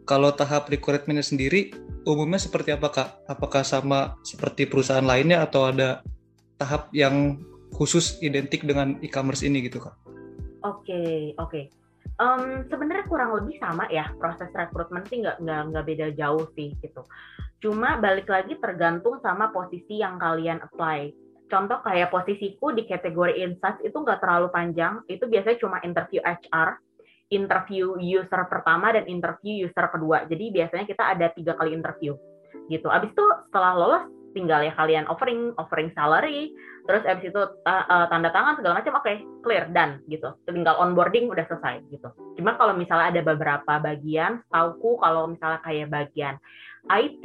[0.03, 1.71] kalau tahap rekrutmennya sendiri
[2.03, 3.09] umumnya seperti apa kak?
[3.29, 6.03] Apakah sama seperti perusahaan lainnya atau ada
[6.59, 7.39] tahap yang
[7.73, 9.95] khusus identik dengan e-commerce ini gitu kak?
[10.63, 11.51] Oke okay, oke.
[11.51, 11.82] okay
[12.23, 16.71] um, sebenarnya kurang lebih sama ya proses rekrutmen sih nggak nggak nggak beda jauh sih
[16.79, 17.03] gitu.
[17.59, 21.11] Cuma balik lagi tergantung sama posisi yang kalian apply.
[21.51, 26.81] Contoh kayak posisiku di kategori insights itu nggak terlalu panjang, itu biasanya cuma interview HR,
[27.29, 30.25] interview user pertama dan interview user kedua.
[30.25, 32.17] Jadi biasanya kita ada tiga kali interview
[32.71, 32.87] gitu.
[32.89, 36.49] Abis itu setelah lolos tinggal ya kalian offering offering salary
[36.83, 40.35] terus abis itu uh, tanda tangan segala macam oke okay, clear done gitu.
[40.43, 42.11] Tinggal onboarding udah selesai gitu.
[42.35, 46.35] Cuma kalau misalnya ada beberapa bagian tauku kalau misalnya kayak bagian
[46.91, 47.23] IT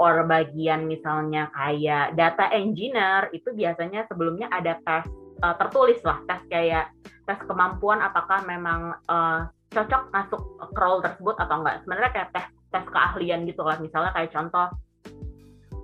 [0.00, 5.04] or bagian misalnya kayak data engineer itu biasanya sebelumnya ada tes
[5.44, 6.88] uh, tertulis lah tes kayak
[7.28, 10.40] tes kemampuan apakah memang uh, cocok masuk
[10.72, 11.84] role tersebut atau enggak.
[11.84, 13.76] Sebenarnya kayak tes tes keahlian gitu lah.
[13.76, 14.72] Misalnya kayak contoh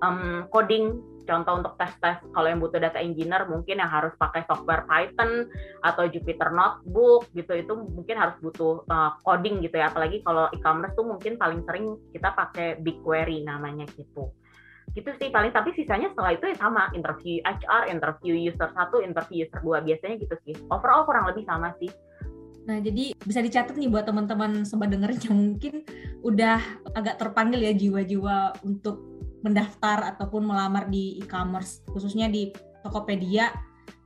[0.00, 1.00] um, coding
[1.30, 5.46] contoh untuk tes-tes kalau yang butuh data engineer mungkin yang harus pakai software Python
[5.86, 9.94] atau Jupyter Notebook gitu itu mungkin harus butuh uh, coding gitu ya.
[9.94, 14.34] Apalagi kalau e-commerce tuh mungkin paling sering kita pakai BigQuery namanya gitu.
[14.90, 19.46] Gitu sih paling tapi sisanya setelah itu ya sama interview HR interview user satu interview
[19.46, 20.58] user dua biasanya gitu sih.
[20.66, 21.90] Overall kurang lebih sama sih.
[22.68, 25.74] Nah, jadi bisa dicatat nih buat teman-teman sobat dengerin yang mungkin
[26.20, 26.60] udah
[26.92, 29.09] agak terpanggil ya jiwa-jiwa untuk
[29.40, 32.52] mendaftar ataupun melamar di e-commerce khususnya di
[32.84, 33.52] Tokopedia.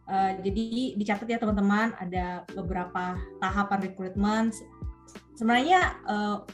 [0.04, 4.52] Uh, jadi dicatat ya teman-teman ada beberapa tahapan rekrutmen.
[5.34, 6.44] Sebenarnya uh,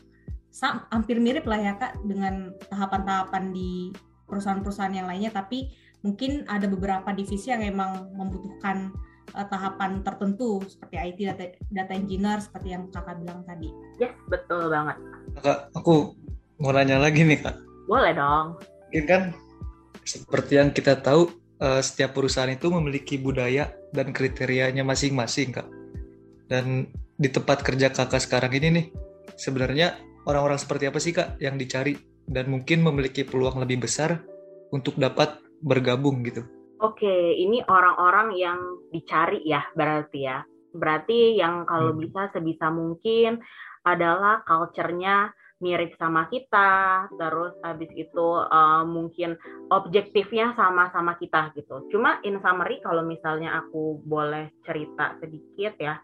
[0.94, 3.90] hampir mirip lah ya kak dengan tahapan-tahapan di
[4.30, 5.74] perusahaan-perusahaan yang lainnya, tapi
[6.06, 8.94] mungkin ada beberapa divisi yang memang membutuhkan
[9.34, 13.68] uh, tahapan tertentu seperti IT data, data engineer seperti yang kakak bilang tadi.
[13.98, 14.96] Yes, betul banget.
[15.42, 16.14] Kak, aku
[16.62, 17.69] mau nanya lagi nih kak.
[17.90, 18.54] Boleh dong.
[18.86, 19.22] Mungkin kan
[20.06, 21.26] seperti yang kita tahu
[21.58, 25.66] uh, setiap perusahaan itu memiliki budaya dan kriterianya masing-masing kak.
[26.46, 26.86] Dan
[27.18, 28.86] di tempat kerja kakak sekarang ini nih
[29.34, 31.98] sebenarnya orang-orang seperti apa sih kak yang dicari?
[32.30, 34.22] Dan mungkin memiliki peluang lebih besar
[34.70, 36.46] untuk dapat bergabung gitu.
[36.78, 38.58] Oke ini orang-orang yang
[38.94, 40.46] dicari ya berarti ya.
[40.70, 42.06] Berarti yang kalau hmm.
[42.06, 43.42] bisa sebisa mungkin
[43.82, 49.36] adalah culture-nya mirip sama kita, terus habis itu uh, mungkin
[49.68, 51.84] objektifnya sama-sama kita gitu.
[51.92, 56.00] Cuma in summary kalau misalnya aku boleh cerita sedikit ya,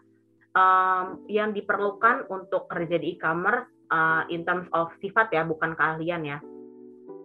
[0.53, 6.21] um, yang diperlukan untuk kerja di e-commerce uh, in terms of sifat ya, bukan keahlian
[6.21, 6.37] ya,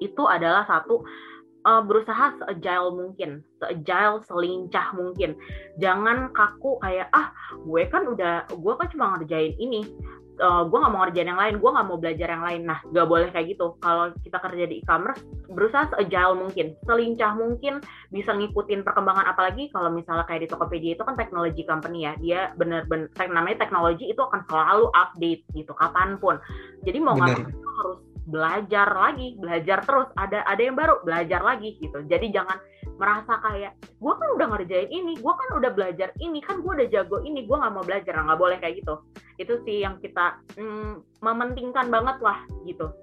[0.00, 1.04] itu adalah satu
[1.68, 5.36] uh, berusaha seagile mungkin, seagile, selincah mungkin.
[5.78, 7.28] Jangan kaku kayak ah
[7.60, 9.84] gue kan udah, gue kan cuma ngerjain ini
[10.40, 12.62] uh, eh, gue nggak mau ngerjain yang lain, gue nggak mau belajar yang lain.
[12.64, 13.76] Nah, gak boleh kayak gitu.
[13.82, 17.74] Kalau kita kerja di e-commerce, berusaha se-agile mungkin, selincah mungkin,
[18.14, 19.26] bisa ngikutin perkembangan.
[19.28, 24.08] Apalagi kalau misalnya kayak di Tokopedia itu kan teknologi company ya, dia bener-bener namanya teknologi
[24.08, 26.38] itu akan selalu update gitu, kapan pun.
[26.86, 30.08] Jadi mau nggak harus belajar lagi, belajar terus.
[30.14, 32.02] Ada ada yang baru, belajar lagi gitu.
[32.06, 32.58] Jadi jangan
[32.98, 36.88] merasa kayak gue kan udah ngerjain ini, gue kan udah belajar ini, kan gue udah
[36.90, 38.94] jago ini, gue nggak mau belajar, nggak boleh kayak gitu.
[39.38, 42.94] Itu sih yang kita mm, mementingkan banget lah gitu.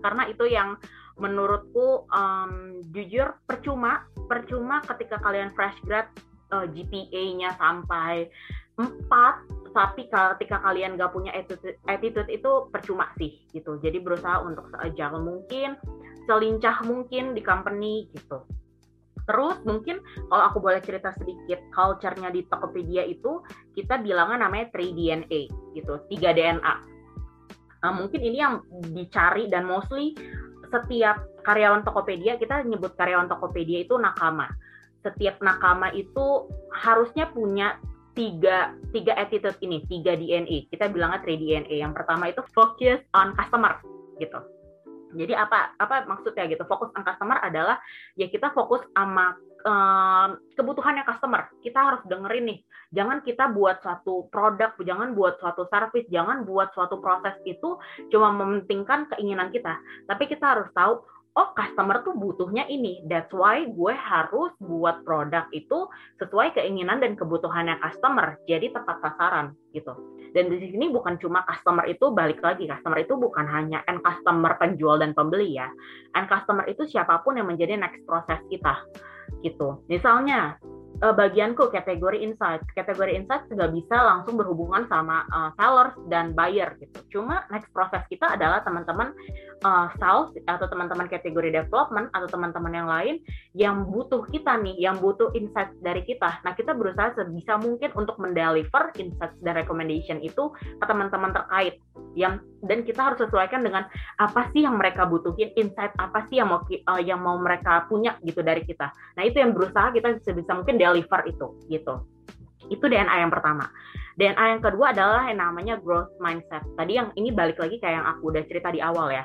[0.00, 0.80] Karena itu yang
[1.16, 6.08] menurutku um, jujur percuma, percuma ketika kalian fresh grad
[6.52, 8.28] uh, GPA-nya sampai
[8.78, 13.76] 4 tapi ketika kalian gak punya attitude, attitude itu percuma sih gitu.
[13.84, 15.76] Jadi berusaha untuk seajal mungkin
[16.24, 18.40] selincah mungkin di company gitu.
[19.26, 20.00] Terus mungkin
[20.32, 23.44] kalau aku boleh cerita sedikit culture-nya di Tokopedia itu
[23.76, 25.40] kita bilangnya namanya 3DNA
[25.76, 26.74] gitu 3 DNA
[27.82, 30.14] nah, mungkin ini yang dicari dan mostly
[30.66, 34.50] setiap karyawan Tokopedia kita nyebut karyawan Tokopedia itu nakama.
[35.06, 37.78] Setiap nakama itu harusnya punya
[38.16, 40.72] tiga tiga attitude ini, tiga DNA.
[40.72, 41.84] Kita bilangnya 3 DNA.
[41.84, 43.78] Yang pertama itu focus on customer
[44.16, 44.40] gitu.
[45.14, 46.66] Jadi apa apa maksudnya gitu?
[46.66, 47.78] Fokus on customer adalah
[48.18, 51.48] ya kita fokus sama um, kebutuhannya customer.
[51.64, 52.58] Kita harus dengerin nih.
[52.94, 57.78] Jangan kita buat suatu produk, jangan buat suatu service, jangan buat suatu proses itu
[58.12, 59.78] cuma mementingkan keinginan kita.
[60.06, 61.02] Tapi kita harus tahu
[61.36, 63.04] oh customer tuh butuhnya ini.
[63.04, 65.86] That's why gue harus buat produk itu
[66.18, 68.40] sesuai keinginan dan kebutuhannya customer.
[68.48, 69.92] Jadi tepat sasaran gitu.
[70.32, 72.64] Dan di sini bukan cuma customer itu balik lagi.
[72.64, 75.68] Customer itu bukan hanya end customer penjual dan pembeli ya.
[76.16, 78.80] End customer itu siapa pun yang menjadi next proses kita
[79.44, 79.84] gitu.
[79.92, 80.56] Misalnya
[81.02, 82.62] uh, bagianku kategori insight.
[82.72, 87.20] Kategori insight nggak bisa langsung berhubungan sama uh, sellers dan buyer gitu.
[87.20, 89.12] Cuma next proses kita adalah teman-teman
[89.64, 93.16] uh, sales atau teman-teman kategori development atau teman-teman yang lain
[93.56, 96.40] yang butuh kita nih, yang butuh insight dari kita.
[96.44, 101.80] Nah kita berusaha sebisa mungkin untuk mendeliver insight dan recommendation itu ke teman-teman terkait
[102.16, 103.84] yang dan kita harus sesuaikan dengan
[104.16, 108.16] apa sih yang mereka butuhin, insight apa sih yang mau uh, yang mau mereka punya
[108.24, 108.88] gitu dari kita.
[109.18, 111.94] Nah itu yang berusaha kita sebisa mungkin deliver itu gitu.
[112.72, 113.68] Itu DNA yang pertama.
[114.16, 116.64] DNA yang kedua adalah yang namanya growth mindset.
[116.80, 119.24] Tadi yang ini balik lagi kayak yang aku udah cerita di awal ya.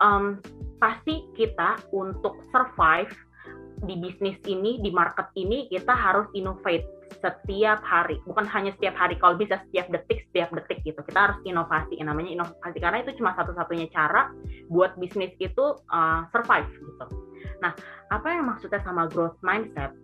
[0.00, 0.40] Um,
[0.80, 3.12] pasti kita untuk survive
[3.84, 6.86] di bisnis ini, di market ini kita harus innovate
[7.20, 11.00] setiap hari, bukan hanya setiap hari, kalau bisa setiap detik, setiap detik gitu.
[11.04, 14.32] Kita harus inovasi, namanya inovasi karena itu cuma satu-satunya cara
[14.72, 17.06] buat bisnis itu uh, survive gitu.
[17.62, 17.72] Nah,
[18.10, 19.94] apa yang maksudnya sama growth mindset?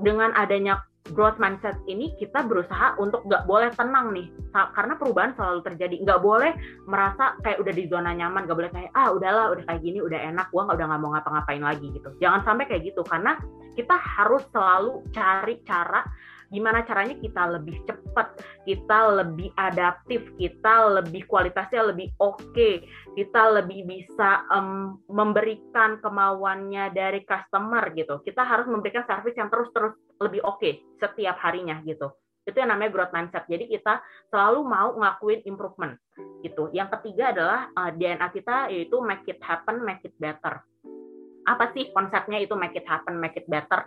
[0.00, 4.28] Dengan adanya growth mindset ini kita berusaha untuk nggak boleh tenang nih.
[4.52, 5.96] Karena perubahan selalu terjadi.
[6.04, 6.52] Nggak boleh
[6.84, 8.44] merasa kayak udah di zona nyaman.
[8.44, 10.46] Nggak boleh kayak ah udahlah udah kayak gini udah enak.
[10.52, 12.08] Gua nggak udah nggak mau ngapa-ngapain lagi gitu.
[12.20, 13.02] Jangan sampai kayak gitu.
[13.06, 13.40] Karena
[13.74, 16.04] kita harus selalu cari cara
[16.50, 22.82] gimana caranya kita lebih cepat, kita lebih adaptif, kita lebih kualitasnya lebih oke, okay,
[23.14, 28.18] kita lebih bisa um, memberikan kemauannya dari customer gitu.
[28.26, 32.12] Kita harus memberikan service yang terus-terus lebih oke okay setiap harinya gitu.
[32.44, 33.44] Itu yang namanya growth mindset.
[33.48, 35.96] Jadi kita selalu mau ngelakuin improvement
[36.44, 36.68] gitu.
[36.72, 40.60] Yang ketiga adalah uh, eh, DNA kita yaitu make it happen, make it better
[41.48, 43.84] apa sih konsepnya itu make it happen, make it better.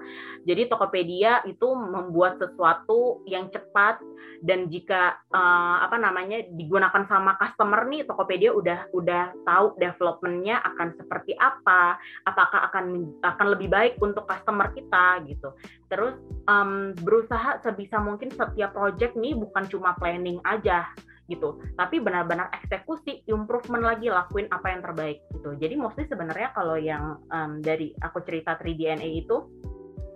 [0.48, 4.02] Jadi Tokopedia itu membuat sesuatu yang cepat
[4.44, 10.98] dan jika uh, apa namanya digunakan sama customer nih Tokopedia udah udah tahu developmentnya akan
[10.98, 15.54] seperti apa, apakah akan akan lebih baik untuk customer kita gitu.
[15.88, 16.18] Terus
[16.50, 20.90] um, berusaha sebisa mungkin setiap project nih bukan cuma planning aja
[21.34, 21.58] gitu.
[21.74, 25.58] Tapi benar-benar eksekusi improvement lagi lakuin apa yang terbaik gitu.
[25.58, 29.50] Jadi mostly sebenarnya kalau yang um, dari aku cerita 3DNA itu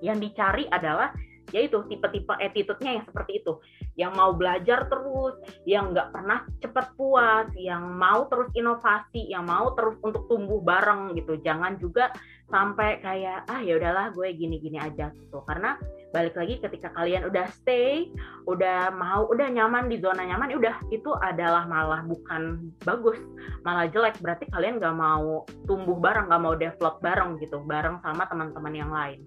[0.06, 1.10] yang dicari adalah
[1.56, 3.54] yaitu tipe-tipe attitude-nya yang seperti itu.
[3.96, 9.72] Yang mau belajar terus yang nggak pernah cepat puas yang mau terus inovasi yang mau
[9.74, 11.40] terus untuk tumbuh bareng gitu.
[11.40, 12.12] Jangan juga
[12.52, 15.40] sampai kayak ah ya udahlah gue gini-gini aja gitu.
[15.48, 15.80] Karena
[16.16, 18.08] balik lagi ketika kalian udah stay,
[18.48, 23.20] udah mau, udah nyaman di zona nyaman, ya udah itu adalah malah bukan bagus,
[23.68, 24.16] malah jelek.
[24.24, 28.92] Berarti kalian gak mau tumbuh bareng, gak mau develop bareng gitu, bareng sama teman-teman yang
[28.92, 29.20] lain.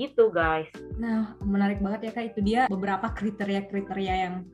[0.00, 0.70] Gitu guys.
[0.96, 2.32] Nah, menarik banget ya kak.
[2.32, 4.48] Itu dia beberapa kriteria-kriteria yang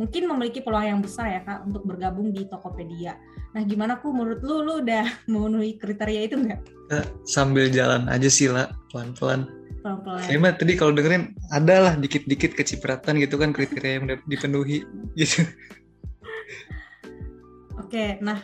[0.00, 3.20] mungkin memiliki peluang yang besar ya kak untuk bergabung di Tokopedia.
[3.52, 6.60] Nah, gimana ku menurut lu, lu udah memenuhi kriteria itu nggak?
[6.96, 10.26] Eh, sambil jalan aja sih lah, pelan-pelan pelan-pelan.
[10.26, 14.82] Saya mah tadi kalau dengerin adalah dikit-dikit kecipratan gitu kan kriteria yang dipenuhi
[15.20, 15.46] gitu.
[17.78, 18.42] Oke, nah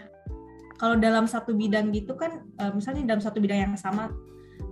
[0.78, 4.14] kalau dalam satu bidang gitu kan, eh, misalnya dalam satu bidang yang sama,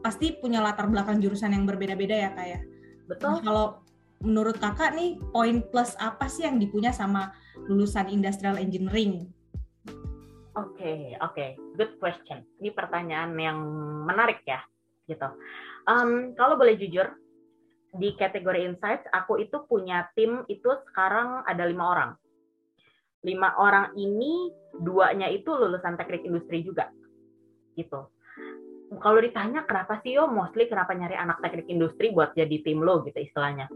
[0.07, 2.61] pasti punya latar belakang jurusan yang berbeda-beda ya kak ya.
[3.11, 3.35] Betul.
[3.35, 3.67] Nah, kalau
[4.23, 7.35] menurut kakak nih, poin plus apa sih yang dipunya sama
[7.67, 9.27] lulusan industrial engineering?
[10.55, 11.49] Oke, okay, oke, okay.
[11.75, 12.43] good question.
[12.63, 13.59] Ini pertanyaan yang
[14.07, 14.63] menarik ya,
[15.07, 15.27] gitu.
[15.91, 17.11] Um, kalau boleh jujur,
[17.99, 22.11] di kategori insights aku itu punya tim itu sekarang ada lima orang.
[23.27, 26.95] Lima orang ini duanya itu lulusan teknik industri juga,
[27.75, 28.07] gitu.
[29.03, 33.03] Kalau ditanya kenapa sih yo mostly kenapa nyari anak teknik industri buat jadi tim lo
[33.07, 33.71] gitu istilahnya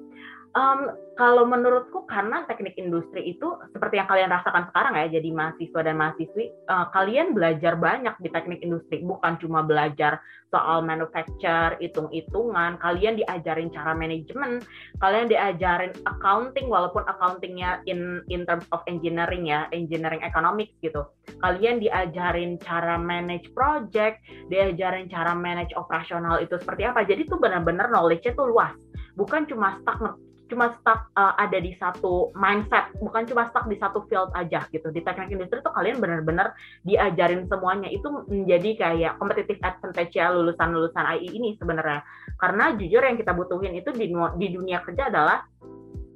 [0.55, 5.81] Um, kalau menurutku karena teknik industri itu seperti yang kalian rasakan sekarang ya, jadi mahasiswa
[5.83, 10.23] dan mahasiswi, uh, kalian belajar banyak di teknik industri, bukan cuma belajar
[10.55, 14.63] soal manufacture, hitung-hitungan, kalian diajarin cara manajemen,
[15.03, 21.03] kalian diajarin accounting, walaupun accountingnya in in terms of engineering ya, engineering economics gitu.
[21.43, 24.23] Kalian diajarin cara manage project,
[24.55, 27.03] diajarin cara manage operasional itu seperti apa.
[27.03, 28.75] Jadi tuh benar-benar knowledge-nya tuh luas
[29.15, 30.19] bukan cuma stuck
[30.49, 34.93] cuma stuck uh, ada di satu mindset, bukan cuma stuck di satu field aja gitu.
[34.93, 36.53] Di teknik industri tuh kalian benar-benar
[36.85, 37.89] diajarin semuanya.
[37.89, 42.05] Itu menjadi kayak competitive advantage ya lulusan-lulusan AI ini sebenarnya.
[42.37, 45.49] Karena jujur yang kita butuhin itu di, di dunia kerja adalah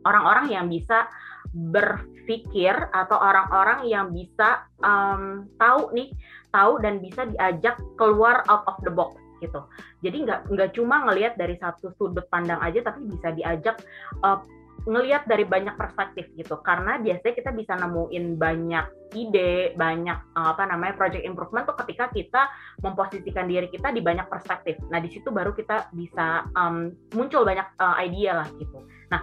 [0.05, 1.09] orang-orang yang bisa
[1.49, 6.13] berpikir atau orang-orang yang bisa um, tahu nih,
[6.53, 9.61] tahu dan bisa diajak keluar out of the box gitu.
[10.03, 13.79] Jadi nggak nggak cuma ngelihat dari satu sudut pandang aja, tapi bisa diajak
[14.23, 14.43] uh,
[14.87, 16.57] ngelihat dari banyak perspektif gitu.
[16.63, 18.87] Karena biasanya kita bisa nemuin banyak
[19.19, 22.43] ide, banyak uh, apa namanya project improvement tuh ketika kita
[22.85, 24.79] memposisikan diri kita di banyak perspektif.
[24.89, 28.85] Nah di situ baru kita bisa um, muncul banyak uh, idea lah gitu.
[29.13, 29.21] Nah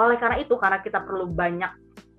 [0.00, 1.72] oleh karena itu karena kita perlu banyak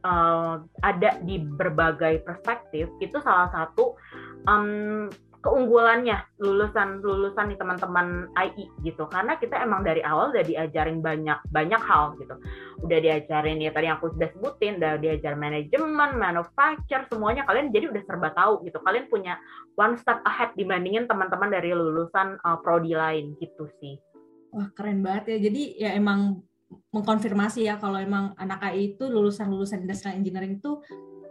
[0.05, 3.97] uh, ada di berbagai perspektif itu salah satu
[4.45, 5.09] um,
[5.41, 9.09] keunggulannya lulusan lulusan nih teman-teman AI gitu.
[9.09, 12.37] Karena kita emang dari awal udah diajarin banyak banyak hal gitu.
[12.85, 17.89] Udah diajarin ya tadi yang aku sudah sebutin udah diajar manajemen manufacture semuanya kalian jadi
[17.89, 18.77] udah serba tahu gitu.
[18.85, 19.41] Kalian punya
[19.75, 23.97] one step ahead dibandingin teman-teman dari lulusan uh, prodi lain gitu sih.
[24.53, 25.49] Wah keren banget ya.
[25.49, 26.45] Jadi ya emang
[26.91, 30.79] mengkonfirmasi ya kalau emang anak AI itu lulusan lulusan industrial engineering itu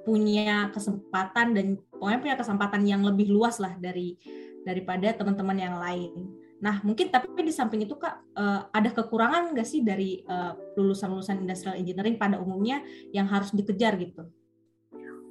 [0.03, 4.17] punya kesempatan dan pokoknya punya kesempatan yang lebih luas lah dari
[4.65, 6.13] daripada teman-teman yang lain.
[6.61, 11.41] Nah, mungkin tapi di samping itu Kak, uh, ada kekurangan nggak sih dari uh, lulusan-lulusan
[11.41, 12.85] industrial engineering pada umumnya
[13.17, 14.29] yang harus dikejar gitu?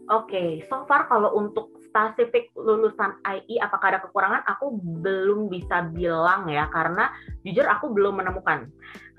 [0.10, 4.46] Oke, okay, so far kalau untuk spesifik lulusan AI apakah ada kekurangan?
[4.46, 7.10] Aku belum bisa bilang ya karena
[7.42, 8.70] jujur aku belum menemukan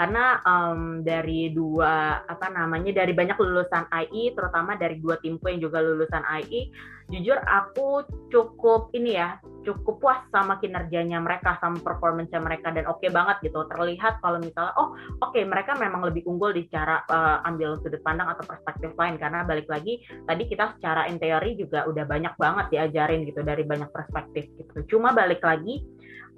[0.00, 5.60] karena um, dari dua apa namanya dari banyak lulusan AI terutama dari dua timku yang
[5.60, 6.72] juga lulusan AI
[7.10, 13.00] jujur aku cukup ini ya cukup puas sama kinerjanya mereka sama performance mereka dan oke
[13.00, 13.60] okay banget gitu.
[13.68, 18.00] Terlihat kalau misalnya oh oke okay, mereka memang lebih unggul di cara uh, ambil sudut
[18.00, 19.20] pandang atau perspektif lain.
[19.20, 23.62] Karena balik lagi tadi kita secara in teori juga udah banyak banget diajarin gitu dari
[23.66, 24.96] banyak perspektif gitu.
[24.96, 25.84] Cuma balik lagi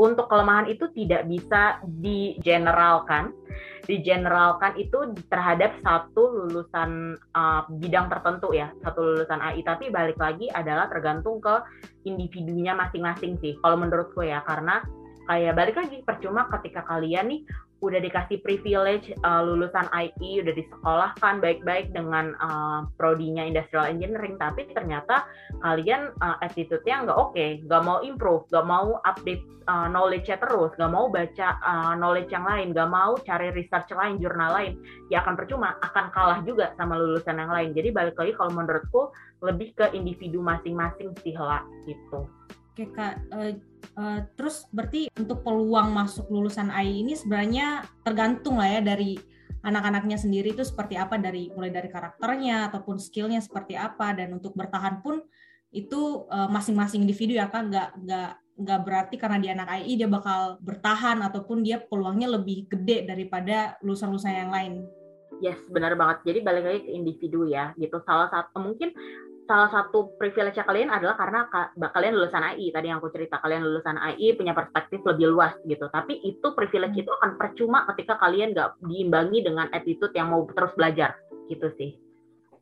[0.01, 3.33] untuk kelemahan itu tidak bisa digeneralkan.
[3.83, 10.47] Digeneralkan itu terhadap satu lulusan uh, bidang tertentu ya satu lulusan AI tapi balik lagi
[10.55, 11.67] adalah tergantung ke
[12.07, 14.39] individunya masing-masing sih kalau menurutku ya.
[14.47, 14.79] Karena
[15.27, 17.43] kayak balik lagi percuma ketika kalian nih
[17.83, 24.71] udah dikasih privilege uh, lulusan IT udah disekolahkan baik-baik dengan uh, prodinya industrial engineering tapi
[24.71, 25.27] ternyata
[25.67, 30.71] kalian uh, attitude-nya nggak oke okay, nggak mau improve nggak mau update uh, knowledge-nya terus
[30.79, 34.79] nggak mau baca uh, knowledge yang lain nggak mau cari research lain jurnal lain
[35.11, 37.75] ya akan percuma akan kalah juga sama lulusan yang lain.
[37.75, 39.11] Jadi balik lagi kalau menurutku
[39.43, 42.31] lebih ke individu masing-masing sih lah gitu
[42.73, 43.53] Oke kak, uh,
[44.01, 49.21] uh, terus berarti untuk peluang masuk lulusan AI ini sebenarnya tergantung lah ya dari
[49.61, 54.57] anak-anaknya sendiri itu seperti apa dari mulai dari karakternya ataupun skillnya seperti apa dan untuk
[54.57, 55.21] bertahan pun
[55.69, 58.31] itu masing masing-masing individu ya kak nggak nggak
[58.63, 63.77] nggak berarti karena dia anak AI dia bakal bertahan ataupun dia peluangnya lebih gede daripada
[63.81, 64.73] lulusan-lulusan yang lain.
[65.43, 66.23] Yes, benar banget.
[66.23, 67.99] Jadi balik lagi ke individu ya, gitu.
[68.07, 68.95] Salah satu mungkin
[69.47, 73.99] salah satu privilege kalian adalah karena kalian lulusan AI tadi yang aku cerita kalian lulusan
[73.99, 75.91] AI punya perspektif lebih luas gitu.
[75.91, 80.73] Tapi itu privilege itu akan percuma ketika kalian nggak diimbangi dengan attitude yang mau terus
[80.79, 81.19] belajar.
[81.51, 81.91] Gitu sih.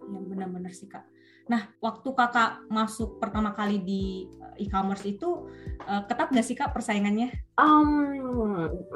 [0.00, 1.04] Yang benar-benar sih kak.
[1.50, 5.50] Nah waktu kakak masuk pertama kali di eh, e-commerce itu
[5.84, 7.34] eh, ketat nggak sih kak persaingannya?
[7.60, 7.90] Um,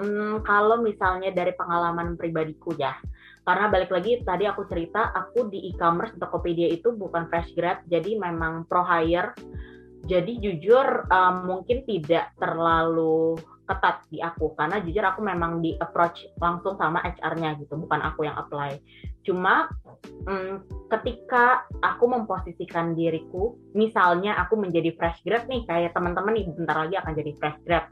[0.00, 2.96] um, kalau misalnya dari pengalaman pribadiku ya
[3.44, 8.16] karena balik lagi tadi aku cerita aku di e-commerce Tokopedia itu bukan fresh grad jadi
[8.16, 9.36] memang pro hire.
[10.04, 16.28] Jadi jujur um, mungkin tidak terlalu ketat di aku karena jujur aku memang di approach
[16.36, 18.76] langsung sama HR-nya gitu bukan aku yang apply.
[19.24, 19.68] Cuma
[20.28, 26.76] hmm, ketika aku memposisikan diriku misalnya aku menjadi fresh grad nih kayak teman-teman nih bentar
[26.84, 27.84] lagi akan jadi fresh grad.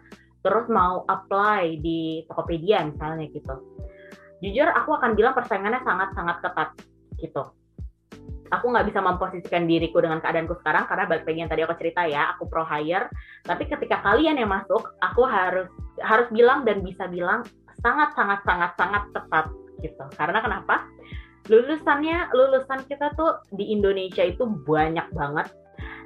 [0.44, 3.56] Terus mau apply di Tokopedia misalnya gitu
[4.42, 6.70] jujur aku akan bilang persaingannya sangat-sangat ketat
[7.22, 7.42] gitu.
[8.52, 12.04] Aku nggak bisa memposisikan diriku dengan keadaanku sekarang karena balik lagi yang tadi aku cerita
[12.04, 13.08] ya aku pro hire.
[13.48, 15.70] Tapi ketika kalian yang masuk aku harus
[16.04, 17.46] harus bilang dan bisa bilang
[17.80, 19.46] sangat sangat sangat sangat tepat
[19.80, 20.04] gitu.
[20.20, 20.84] Karena kenapa?
[21.48, 25.48] Lulusannya lulusan kita tuh di Indonesia itu banyak banget.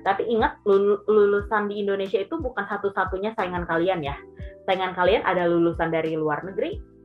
[0.06, 0.62] Tapi ingat
[1.10, 4.14] lulusan di Indonesia itu bukan satu-satunya saingan kalian ya.
[4.70, 6.95] Saingan kalian ada lulusan dari luar negeri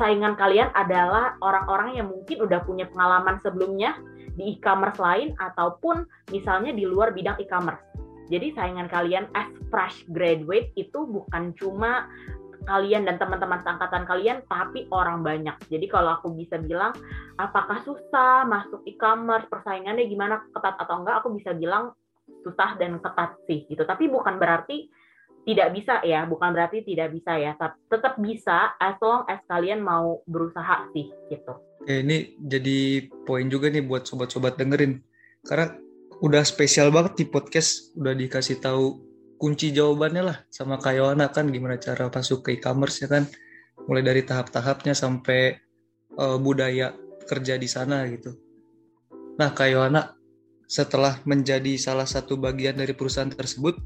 [0.00, 3.96] saingan kalian adalah orang-orang yang mungkin udah punya pengalaman sebelumnya
[4.38, 7.82] di e-commerce lain ataupun misalnya di luar bidang e-commerce.
[8.28, 12.06] Jadi saingan kalian as fresh graduate itu bukan cuma
[12.68, 15.56] kalian dan teman-teman seangkatan kalian, tapi orang banyak.
[15.72, 16.92] Jadi kalau aku bisa bilang,
[17.40, 21.96] apakah susah masuk e-commerce, persaingannya gimana, ketat atau enggak, aku bisa bilang
[22.44, 23.88] susah dan ketat sih gitu.
[23.88, 24.92] Tapi bukan berarti
[25.48, 27.56] tidak bisa ya, bukan berarti tidak bisa ya.
[27.88, 31.56] Tetap bisa as long as kalian mau berusaha sih gitu.
[31.80, 35.00] Oke, ini jadi poin juga nih buat sobat-sobat dengerin.
[35.40, 35.72] Karena
[36.20, 39.00] udah spesial banget di podcast, udah dikasih tahu
[39.40, 43.24] kunci jawabannya lah sama Kak Yohana kan gimana cara masuk ke e-commerce ya kan.
[43.88, 45.56] Mulai dari tahap-tahapnya sampai
[46.20, 46.92] uh, budaya
[47.24, 48.36] kerja di sana gitu.
[49.40, 50.12] Nah, Kak Yohana
[50.68, 53.80] setelah menjadi salah satu bagian dari perusahaan tersebut,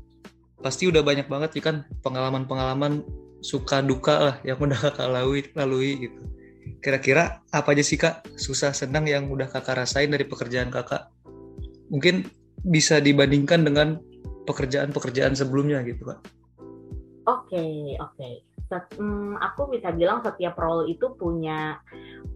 [0.63, 3.03] pasti udah banyak banget ya kan pengalaman-pengalaman
[3.43, 6.23] suka duka lah yang udah kakak lalui, lalui gitu
[6.83, 11.11] Kira-kira apa aja sih kak susah senang yang udah kakak rasain dari pekerjaan kakak?
[11.95, 12.27] Mungkin
[12.67, 14.03] bisa dibandingkan dengan
[14.51, 16.21] pekerjaan-pekerjaan sebelumnya gitu kak?
[17.31, 18.19] Oke oke.
[18.19, 18.35] Okay.
[18.99, 21.79] Hmm, aku bisa bilang setiap role itu punya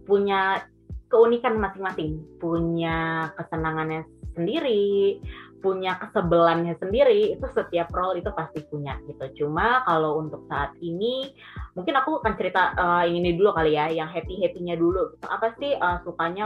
[0.07, 0.63] punya
[1.11, 4.07] keunikan masing-masing, punya kesenangannya
[4.37, 5.17] sendiri,
[5.57, 9.45] punya kesebelannya sendiri itu setiap role itu pasti punya gitu.
[9.45, 11.33] Cuma kalau untuk saat ini
[11.73, 15.17] mungkin aku akan cerita uh, ini dulu kali ya, yang happy happynya dulu.
[15.17, 15.25] Gitu.
[15.25, 16.45] Apa sih uh, sukanya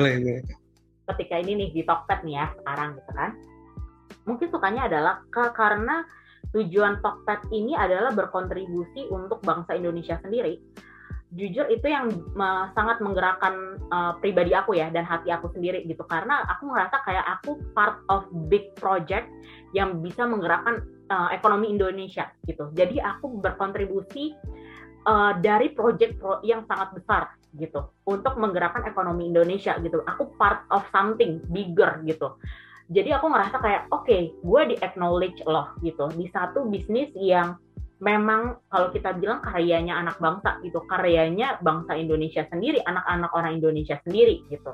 [1.11, 3.31] ketika ini nih di Tokped nih ya sekarang gitu kan?
[4.29, 6.05] Mungkin sukanya adalah ke, karena
[6.55, 10.59] tujuan Tokped ini adalah berkontribusi untuk bangsa Indonesia sendiri
[11.31, 12.11] jujur itu yang
[12.75, 16.03] sangat menggerakkan uh, pribadi aku ya dan hati aku sendiri gitu.
[16.03, 19.31] Karena aku ngerasa kayak aku part of big project
[19.71, 22.67] yang bisa menggerakkan uh, ekonomi Indonesia gitu.
[22.75, 24.35] Jadi aku berkontribusi
[25.07, 27.23] uh, dari project pro yang sangat besar
[27.55, 30.03] gitu untuk menggerakkan ekonomi Indonesia gitu.
[30.07, 32.35] Aku part of something bigger gitu.
[32.91, 36.11] Jadi aku ngerasa kayak oke okay, gue di acknowledge loh gitu.
[36.11, 37.55] Di satu bisnis yang
[38.01, 44.01] memang kalau kita bilang karyanya anak bangsa gitu, karyanya bangsa Indonesia sendiri, anak-anak orang Indonesia
[44.01, 44.73] sendiri gitu.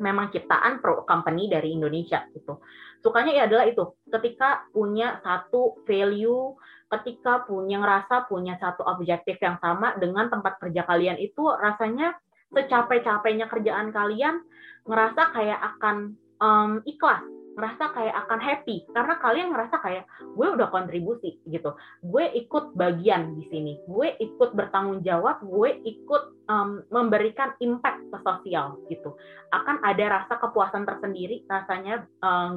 [0.00, 2.58] Memang ciptaan pro company dari Indonesia gitu.
[3.04, 6.56] Sukanya ya adalah itu, ketika punya satu value,
[6.88, 12.16] ketika punya ngerasa punya satu objektif yang sama dengan tempat kerja kalian itu rasanya
[12.54, 14.40] secapek-capeknya kerjaan kalian
[14.86, 17.24] ngerasa kayak akan um, ikhlas
[17.54, 18.76] ngerasa kayak akan happy.
[18.90, 21.74] Karena kalian ngerasa kayak gue udah kontribusi gitu.
[22.02, 23.72] Gue ikut bagian di sini.
[23.86, 25.40] Gue ikut bertanggung jawab.
[25.42, 29.14] Gue ikut um, memberikan impact ke sosial gitu.
[29.54, 32.04] Akan ada rasa kepuasan tersendiri rasanya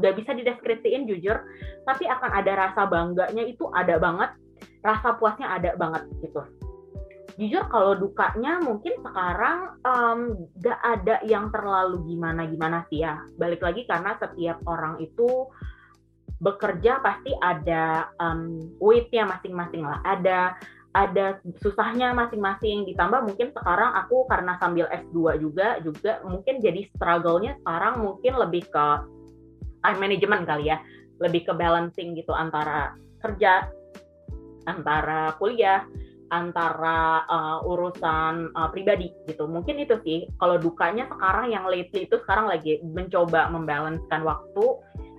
[0.01, 1.37] nggak um, bisa dideskripsiin jujur.
[1.85, 4.33] Tapi akan ada rasa bangganya itu ada banget.
[4.81, 6.66] Rasa puasnya ada banget gitu
[7.37, 13.21] jujur kalau dukanya mungkin sekarang um, gak ada yang terlalu gimana gimana sih ya.
[13.37, 15.45] Balik lagi karena setiap orang itu
[16.41, 20.01] bekerja pasti ada um, weightnya masing-masing lah.
[20.01, 20.57] Ada
[20.97, 22.89] ada susahnya masing-masing.
[22.89, 28.65] Ditambah mungkin sekarang aku karena sambil S2 juga juga mungkin jadi struggle-nya sekarang mungkin lebih
[28.65, 28.85] ke
[29.85, 30.81] time management kali ya.
[31.21, 33.69] Lebih ke balancing gitu antara kerja
[34.65, 35.85] antara kuliah
[36.27, 39.47] antara uh, urusan uh, pribadi gitu.
[39.47, 44.65] Mungkin itu sih kalau dukanya sekarang yang lately itu sekarang lagi mencoba membalancekan waktu.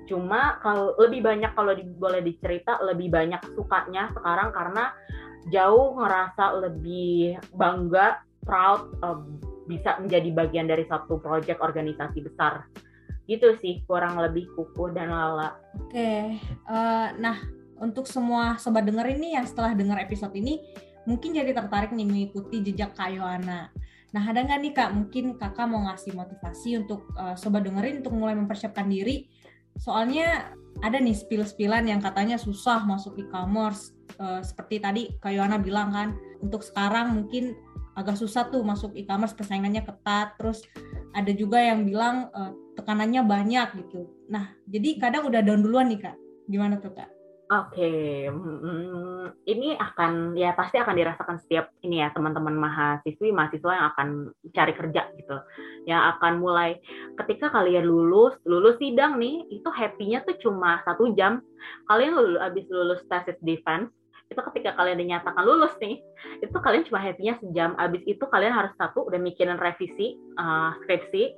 [0.09, 4.93] Cuma kalau lebih banyak kalau di, boleh dicerita lebih banyak sukanya sekarang karena
[5.53, 9.21] jauh ngerasa lebih bangga, proud uh,
[9.69, 12.69] bisa menjadi bagian dari satu proyek organisasi besar.
[13.29, 15.61] Gitu sih kurang lebih kuku dan lala.
[15.77, 16.25] Oke, okay.
[16.65, 17.37] uh, nah
[17.79, 20.65] untuk semua sobat denger ini yang setelah dengar episode ini
[21.05, 23.71] mungkin jadi tertarik nih mengikuti jejak Kak Yohana.
[24.09, 28.17] Nah, ada nggak nih Kak, mungkin Kakak mau ngasih motivasi untuk uh, sobat dengerin untuk
[28.17, 29.29] mulai mempersiapkan diri?
[29.77, 30.49] Soalnya
[30.81, 36.17] ada nih spill-spillan yang katanya susah masuk e-commerce, uh, seperti tadi Kak Yohana bilang kan,
[36.41, 37.53] untuk sekarang mungkin
[38.01, 40.39] agak susah tuh masuk e-commerce persaingannya ketat.
[40.41, 40.65] Terus
[41.13, 44.09] ada juga yang bilang uh, tekanannya banyak gitu.
[44.33, 46.17] Nah, jadi kadang udah down duluan nih Kak.
[46.49, 47.18] Gimana tuh Kak?
[47.49, 48.29] Oke, okay.
[49.49, 54.09] ini akan ya pasti akan dirasakan setiap ini ya teman-teman mahasiswi mahasiswa yang akan
[54.53, 55.33] cari kerja gitu,
[55.89, 56.77] yang akan mulai
[57.17, 61.41] ketika kalian lulus lulus sidang nih itu happy-nya tuh cuma satu jam.
[61.89, 63.89] Kalian lulus abis lulus tesis defense
[64.29, 66.05] itu ketika kalian dinyatakan lulus nih
[66.45, 67.73] itu kalian cuma happy-nya sejam.
[67.81, 71.33] Abis itu kalian harus satu udah mikirin revisi uh, skripsi,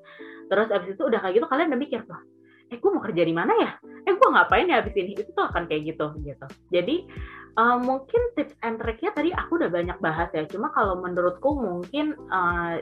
[0.50, 2.18] terus abis itu udah kayak gitu kalian udah mikir tuh
[2.70, 3.70] eh gue mau kerja di mana ya?
[4.06, 5.18] Eh gue ngapain ya abis ini?
[5.18, 6.46] Itu tuh akan kayak gitu gitu.
[6.70, 6.96] Jadi
[7.58, 10.46] uh, mungkin tips and triknya tadi aku udah banyak bahas ya.
[10.46, 12.78] Cuma kalau menurutku mungkin uh,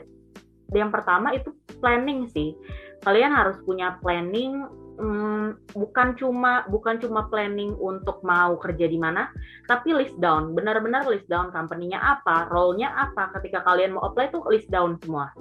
[0.73, 1.49] yang pertama itu
[1.81, 2.53] planning sih.
[3.01, 4.67] Kalian harus punya planning
[4.99, 9.31] hmm, bukan cuma bukan cuma planning untuk mau kerja di mana,
[9.65, 13.31] tapi list down, benar-benar list down company-nya apa, role-nya apa.
[13.39, 15.31] Ketika kalian mau apply tuh list down semua.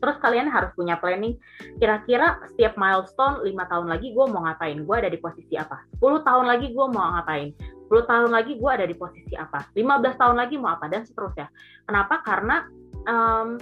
[0.00, 1.36] Terus kalian harus punya planning,
[1.76, 5.84] kira-kira setiap milestone 5 tahun lagi gue mau ngapain, gue ada di posisi apa.
[6.00, 7.52] 10 tahun lagi gue mau ngapain,
[7.92, 11.52] 10 tahun lagi gue ada di posisi apa, 15 tahun lagi mau apa, dan seterusnya.
[11.84, 12.24] Kenapa?
[12.24, 12.64] Karena
[13.04, 13.60] um,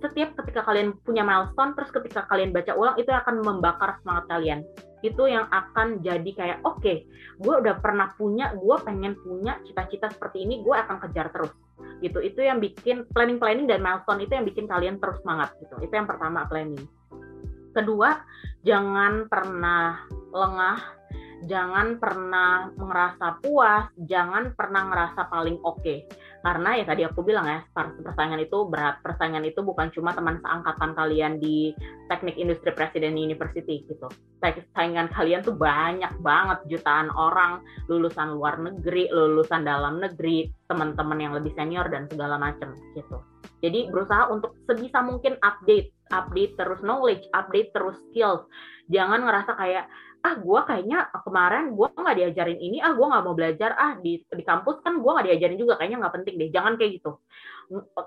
[0.00, 4.60] setiap ketika kalian punya milestone, terus ketika kalian baca ulang, itu akan membakar semangat kalian.
[5.04, 7.04] Itu yang akan jadi kayak oke okay,
[7.40, 11.52] gue udah pernah punya gue pengen punya cita-cita seperti ini gue akan kejar terus
[12.04, 12.20] gitu.
[12.20, 15.80] Itu yang bikin planning planning dan milestone itu yang bikin kalian terus semangat gitu.
[15.80, 16.84] Itu yang pertama planning.
[17.72, 18.20] Kedua
[18.62, 20.78] jangan pernah lengah
[21.44, 25.80] jangan pernah merasa puas jangan pernah ngerasa paling oke.
[25.80, 26.08] okay
[26.44, 29.00] karena ya tadi aku bilang ya persaingan itu berat.
[29.00, 31.72] Persaingan itu bukan cuma teman seangkatan kalian di
[32.12, 34.12] teknik industri presiden university gitu.
[34.76, 41.32] Saingan kalian tuh banyak banget jutaan orang lulusan luar negeri lulusan dalam negeri teman-teman yang
[41.32, 43.24] lebih senior dan segala macam gitu.
[43.64, 48.44] Jadi berusaha untuk sebisa mungkin update update terus knowledge update terus skills.
[48.92, 49.88] Jangan ngerasa kayak
[50.24, 54.24] ah gue kayaknya kemarin gue nggak diajarin ini ah gue nggak mau belajar ah di
[54.24, 57.20] di kampus kan gue nggak diajarin juga kayaknya nggak penting deh jangan kayak gitu.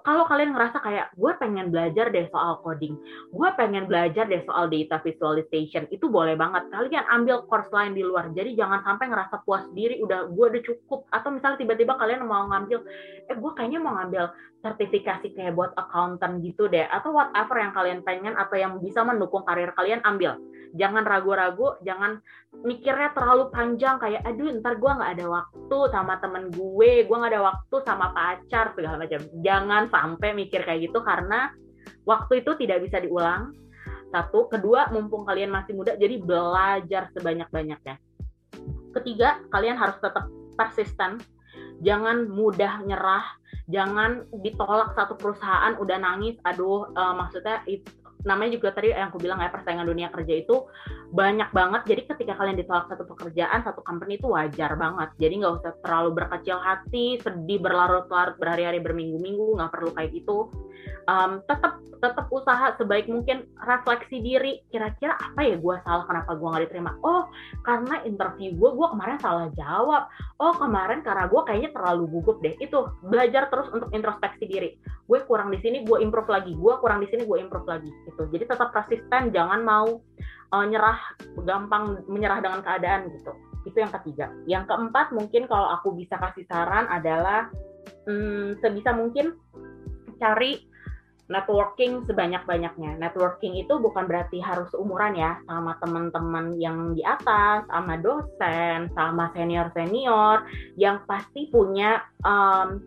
[0.05, 2.93] Kalau kalian ngerasa kayak gue pengen belajar deh soal coding
[3.33, 6.65] gue pengen belajar deh soal data visualization itu boleh banget.
[6.73, 10.63] Kalian ambil course lain di luar jadi jangan sampai ngerasa puas diri udah gue udah
[10.65, 11.05] cukup.
[11.13, 12.81] Atau misalnya tiba-tiba kalian mau ngambil
[13.29, 14.33] eh gue kayaknya mau ngambil
[14.67, 19.47] sertifikasi kayak buat accountant gitu deh atau whatever yang kalian pengen atau yang bisa mendukung
[19.47, 20.35] karir kalian ambil.
[20.75, 22.19] Jangan ragu-ragu jangan
[22.67, 27.31] mikirnya terlalu panjang kayak aduh ntar gue nggak ada waktu sama temen gue gue nggak
[27.31, 29.23] ada waktu sama pacar segala macam.
[29.39, 31.55] Jangan sampai mikir kayak gitu karena
[32.03, 33.55] waktu itu tidak bisa diulang.
[34.11, 37.95] Satu kedua mumpung kalian masih muda jadi belajar sebanyak-banyaknya.
[38.91, 40.27] Ketiga kalian harus tetap
[40.59, 41.19] persisten
[41.81, 43.25] jangan mudah nyerah.
[43.67, 47.63] Jangan ditolak satu perusahaan udah nangis aduh uh, maksudnya
[48.23, 50.67] namanya juga tadi yang aku bilang ya persaingan dunia kerja itu
[51.11, 51.81] banyak banget.
[51.87, 55.09] Jadi ketika kalian ditolak satu pekerjaan satu company itu wajar banget.
[55.19, 60.51] Jadi nggak usah terlalu berkecil hati sedih berlarut-larut berhari-hari berminggu-minggu nggak perlu kayak gitu
[61.07, 64.61] um, tetap tetap usaha sebaik mungkin refleksi diri.
[64.69, 66.91] Kira-kira apa ya gue salah kenapa gue nggak diterima?
[67.01, 67.25] Oh
[67.65, 70.05] karena interview gue gue kemarin salah jawab.
[70.37, 72.53] Oh kemarin karena gue kayaknya terlalu gugup deh.
[72.61, 74.69] Itu belajar terus untuk introspeksi diri.
[75.09, 76.53] Gue kurang di sini gue improve lagi.
[76.53, 77.89] Gue kurang di sini gue improve lagi.
[77.89, 78.21] Gitu.
[78.29, 79.97] Jadi tetap persisten jangan mau
[80.53, 80.99] uh, nyerah
[81.43, 83.33] gampang menyerah dengan keadaan gitu.
[83.65, 84.31] Itu yang ketiga.
[84.45, 87.49] Yang keempat mungkin kalau aku bisa kasih saran adalah
[88.07, 89.35] hmm, sebisa mungkin
[90.17, 90.65] cari
[91.27, 92.95] networking sebanyak-banyaknya.
[92.95, 99.27] Networking itu bukan berarti harus umuran ya, sama teman-teman yang di atas, sama dosen, sama
[99.35, 100.47] senior-senior
[100.79, 101.99] yang pasti punya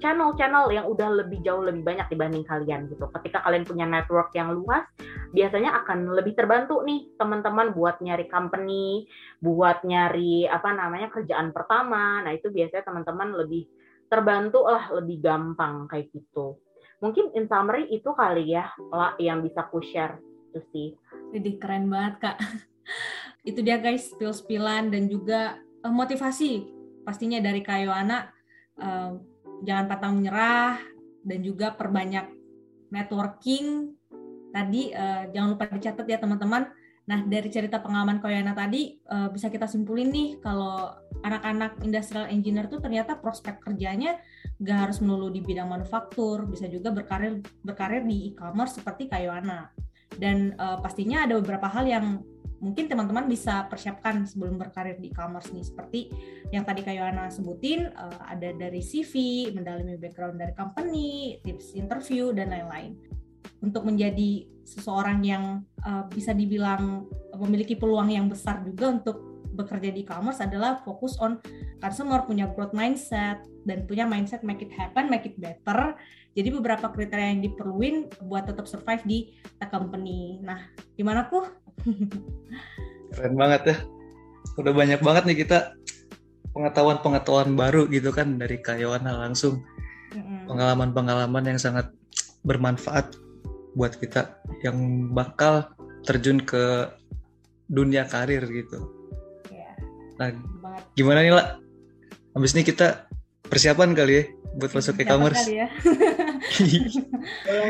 [0.00, 3.06] channel-channel um, yang udah lebih jauh lebih banyak dibanding kalian gitu.
[3.20, 4.88] Ketika kalian punya network yang luas,
[5.36, 9.04] biasanya akan lebih terbantu nih teman-teman buat nyari company,
[9.38, 12.24] buat nyari apa namanya kerjaan pertama.
[12.24, 13.68] Nah, itu biasanya teman-teman lebih
[14.10, 16.58] terbantu lah, lebih gampang kayak gitu
[17.00, 20.20] mungkin in summary itu kali ya lah yang bisa ku share.
[20.52, 20.88] Itu sih.
[21.32, 22.36] Jadi keren banget kak.
[23.48, 26.68] Itu dia guys spill-spillan dan juga uh, motivasi
[27.08, 28.28] pastinya dari Kak Yohana
[28.76, 29.16] uh,
[29.64, 30.76] jangan patah menyerah
[31.24, 32.28] dan juga perbanyak
[32.92, 33.96] networking.
[34.50, 36.68] Tadi uh, jangan lupa dicatat ya teman-teman
[37.10, 40.94] Nah, dari cerita pengalaman Koyana tadi uh, bisa kita simpulin nih kalau
[41.26, 44.22] anak-anak industrial engineer tuh ternyata prospek kerjanya
[44.62, 49.74] gak harus melulu di bidang manufaktur, bisa juga berkarir berkarir di e-commerce seperti Kayana.
[50.14, 52.22] Dan uh, pastinya ada beberapa hal yang
[52.62, 56.00] mungkin teman-teman bisa persiapkan sebelum berkarir di e-commerce nih seperti
[56.54, 62.30] yang tadi Kak Yohana sebutin uh, ada dari CV, mendalami background dari company, tips interview
[62.30, 62.94] dan lain-lain.
[63.60, 65.44] Untuk menjadi seseorang yang
[65.84, 67.04] uh, bisa dibilang
[67.36, 71.42] memiliki peluang yang besar juga untuk bekerja di e-commerce adalah fokus on
[71.82, 75.98] customer, punya growth mindset, dan punya mindset make it happen, make it better.
[76.38, 77.96] Jadi beberapa kriteria yang diperluin
[78.30, 79.34] buat tetap survive di
[79.68, 80.38] company.
[80.40, 81.42] Nah, gimana ku?
[83.12, 83.76] Keren banget ya.
[84.56, 85.74] Udah banyak banget nih kita
[86.54, 89.66] pengetahuan-pengetahuan baru gitu kan dari Kayoana langsung.
[90.46, 91.90] Pengalaman-pengalaman yang sangat
[92.42, 93.14] bermanfaat
[93.74, 95.70] buat kita yang bakal
[96.04, 96.90] terjun ke
[97.70, 98.78] dunia karir gitu.
[99.52, 99.74] Yeah.
[100.18, 100.28] Nah,
[100.98, 101.46] gimana nih lah?
[102.34, 103.06] Habis ini kita
[103.46, 104.24] persiapan kali ya
[104.58, 105.46] buat masuk ke e-commerce.
[105.46, 105.70] Ya.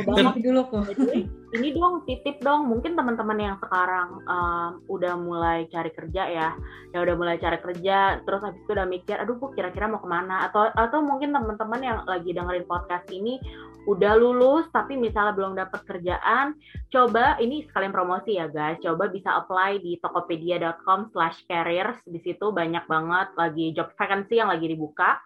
[0.09, 0.85] banget dulu kok.
[1.51, 6.49] ini dong titip dong mungkin teman-teman yang sekarang um, udah mulai cari kerja ya,
[6.95, 10.09] ya udah mulai cari kerja, terus habis itu udah mikir, aduh kok kira-kira mau ke
[10.09, 10.49] mana?
[10.49, 13.37] Atau atau mungkin teman-teman yang lagi dengerin podcast ini
[13.91, 16.55] udah lulus tapi misalnya belum dapat kerjaan,
[16.95, 23.35] coba ini sekalian promosi ya guys, coba bisa apply di tokopedia.com/careers di situ banyak banget
[23.35, 25.19] lagi job vacancy yang lagi dibuka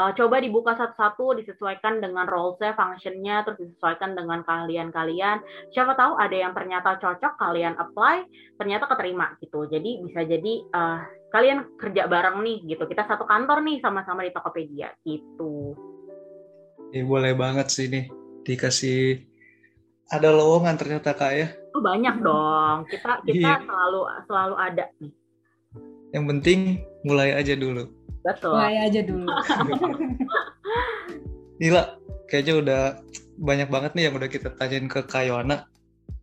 [0.00, 5.42] uh, coba dibuka satu-satu disesuaikan dengan role-nya, function-nya, terus disesuaikan dengan kalian-kalian.
[5.74, 8.24] Siapa tahu ada yang ternyata cocok, kalian apply,
[8.56, 9.68] ternyata keterima gitu.
[9.68, 11.00] Jadi bisa jadi uh,
[11.34, 12.84] kalian kerja bareng nih gitu.
[12.88, 15.91] Kita satu kantor nih sama-sama di Tokopedia gitu.
[16.92, 18.04] Ya, boleh banget sih nih
[18.44, 19.24] dikasih
[20.12, 21.48] ada lowongan ternyata kak ya.
[21.72, 22.84] Oh, banyak dong.
[22.84, 23.64] Kita kita iya.
[23.64, 25.12] selalu selalu ada nih.
[26.12, 26.58] Yang penting
[27.08, 27.88] mulai aja dulu.
[28.20, 28.52] Betul.
[28.60, 29.24] Mulai aja dulu.
[31.64, 31.82] Gila,
[32.28, 32.82] kayaknya udah
[33.40, 35.64] banyak banget nih yang udah kita tanyain ke Kayona.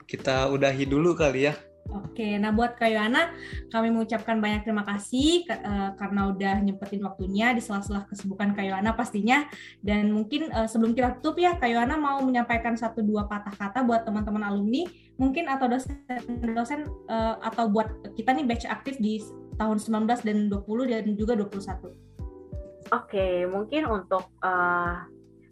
[0.05, 1.57] Kita udahi dulu kali ya.
[1.89, 3.33] Oke, nah buat Kayona,
[3.73, 9.49] kami mengucapkan banyak terima kasih uh, karena udah nyempetin waktunya di sela-sela kesibukan Kayona pastinya.
[9.81, 14.05] Dan mungkin uh, sebelum kita tutup ya, Kayona mau menyampaikan satu dua patah kata buat
[14.05, 14.85] teman-teman alumni,
[15.17, 19.25] mungkin atau dosen-dosen uh, atau buat kita nih batch aktif di
[19.57, 21.89] tahun 19 dan 20 dan juga 21.
[22.89, 25.05] Oke, mungkin untuk uh,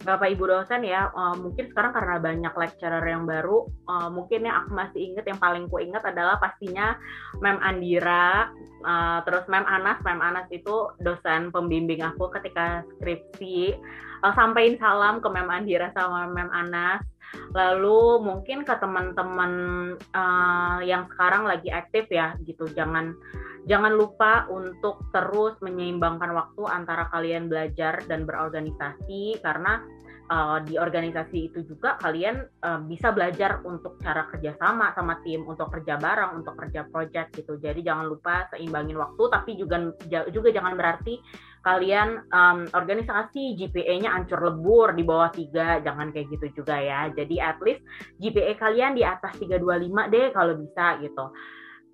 [0.05, 4.63] Bapak Ibu dosen ya, uh, mungkin sekarang karena banyak lecturer yang baru, uh, mungkin yang
[4.63, 6.93] aku masih ingat yang paling ku ingat adalah pastinya
[7.41, 8.53] Mem Andira,
[8.85, 13.73] uh, terus Mem Anas, Mem Anas itu dosen pembimbing aku ketika skripsi.
[14.23, 17.03] Uh, sampaikan salam ke Mem Andira sama Mem Anas.
[17.51, 19.51] Lalu mungkin ke teman-teman
[20.15, 23.13] uh, yang sekarang lagi aktif ya gitu, jangan
[23.67, 29.83] Jangan lupa untuk terus menyeimbangkan waktu antara kalian belajar dan berorganisasi karena
[30.31, 35.67] uh, di organisasi itu juga kalian uh, bisa belajar untuk cara kerjasama sama tim, untuk
[35.67, 37.59] kerja bareng, untuk kerja project gitu.
[37.59, 39.91] Jadi jangan lupa seimbangin waktu, tapi juga
[40.31, 41.19] juga jangan berarti
[41.65, 47.09] kalian um, organisasi GPA-nya ancur lebur di bawah tiga, jangan kayak gitu juga ya.
[47.11, 47.81] Jadi at least
[48.21, 51.25] GPA kalian di atas 325 deh kalau bisa gitu.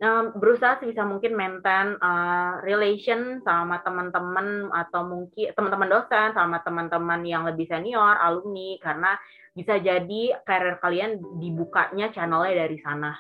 [0.04, 7.24] Um, berusaha sebisa mungkin maintain uh, relation sama teman-teman atau mungkin teman-teman dosen sama teman-teman
[7.24, 9.16] yang lebih senior alumni karena
[9.56, 13.16] bisa jadi karir kalian dibukanya channelnya dari sana.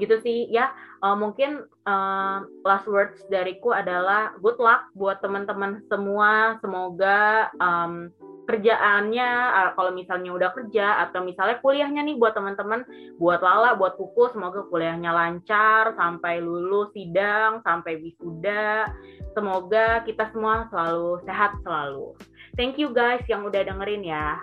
[0.00, 0.74] Gitu sih ya
[1.04, 6.56] uh, mungkin uh, last words dariku adalah good luck buat teman-teman semua.
[6.64, 8.08] Semoga um,
[8.44, 9.28] kerjaannya
[9.72, 12.84] kalau misalnya udah kerja atau misalnya kuliahnya nih buat teman-teman
[13.16, 18.88] buat Lala buat Kuku semoga kuliahnya lancar sampai lulus sidang sampai wisuda.
[19.32, 22.16] Semoga kita semua selalu sehat selalu.
[22.54, 24.38] Thank you guys yang udah dengerin ya.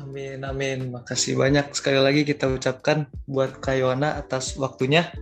[0.00, 0.90] Amin amin.
[0.90, 5.12] Makasih banyak sekali lagi kita ucapkan buat Kayona atas waktunya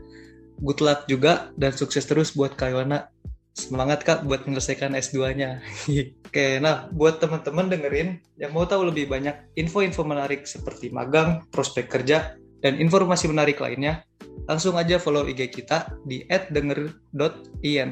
[0.62, 3.10] good luck juga dan sukses terus buat Kayona
[3.52, 5.60] Semangat Kak buat menyelesaikan S2-nya.
[6.32, 11.92] Oke, nah buat teman-teman dengerin yang mau tahu lebih banyak info-info menarik seperti magang, prospek
[11.92, 12.32] kerja,
[12.64, 14.08] dan informasi menarik lainnya,
[14.48, 17.90] langsung aja follow IG kita di @denger.ien.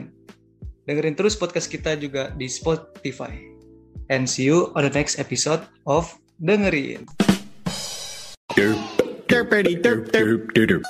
[0.88, 3.36] Dengerin terus podcast kita juga di Spotify.
[4.08, 6.08] And see you on the next episode of
[6.40, 7.04] Dengerin.
[8.56, 8.80] Derp,
[9.28, 10.82] derp, derp, derp, derp.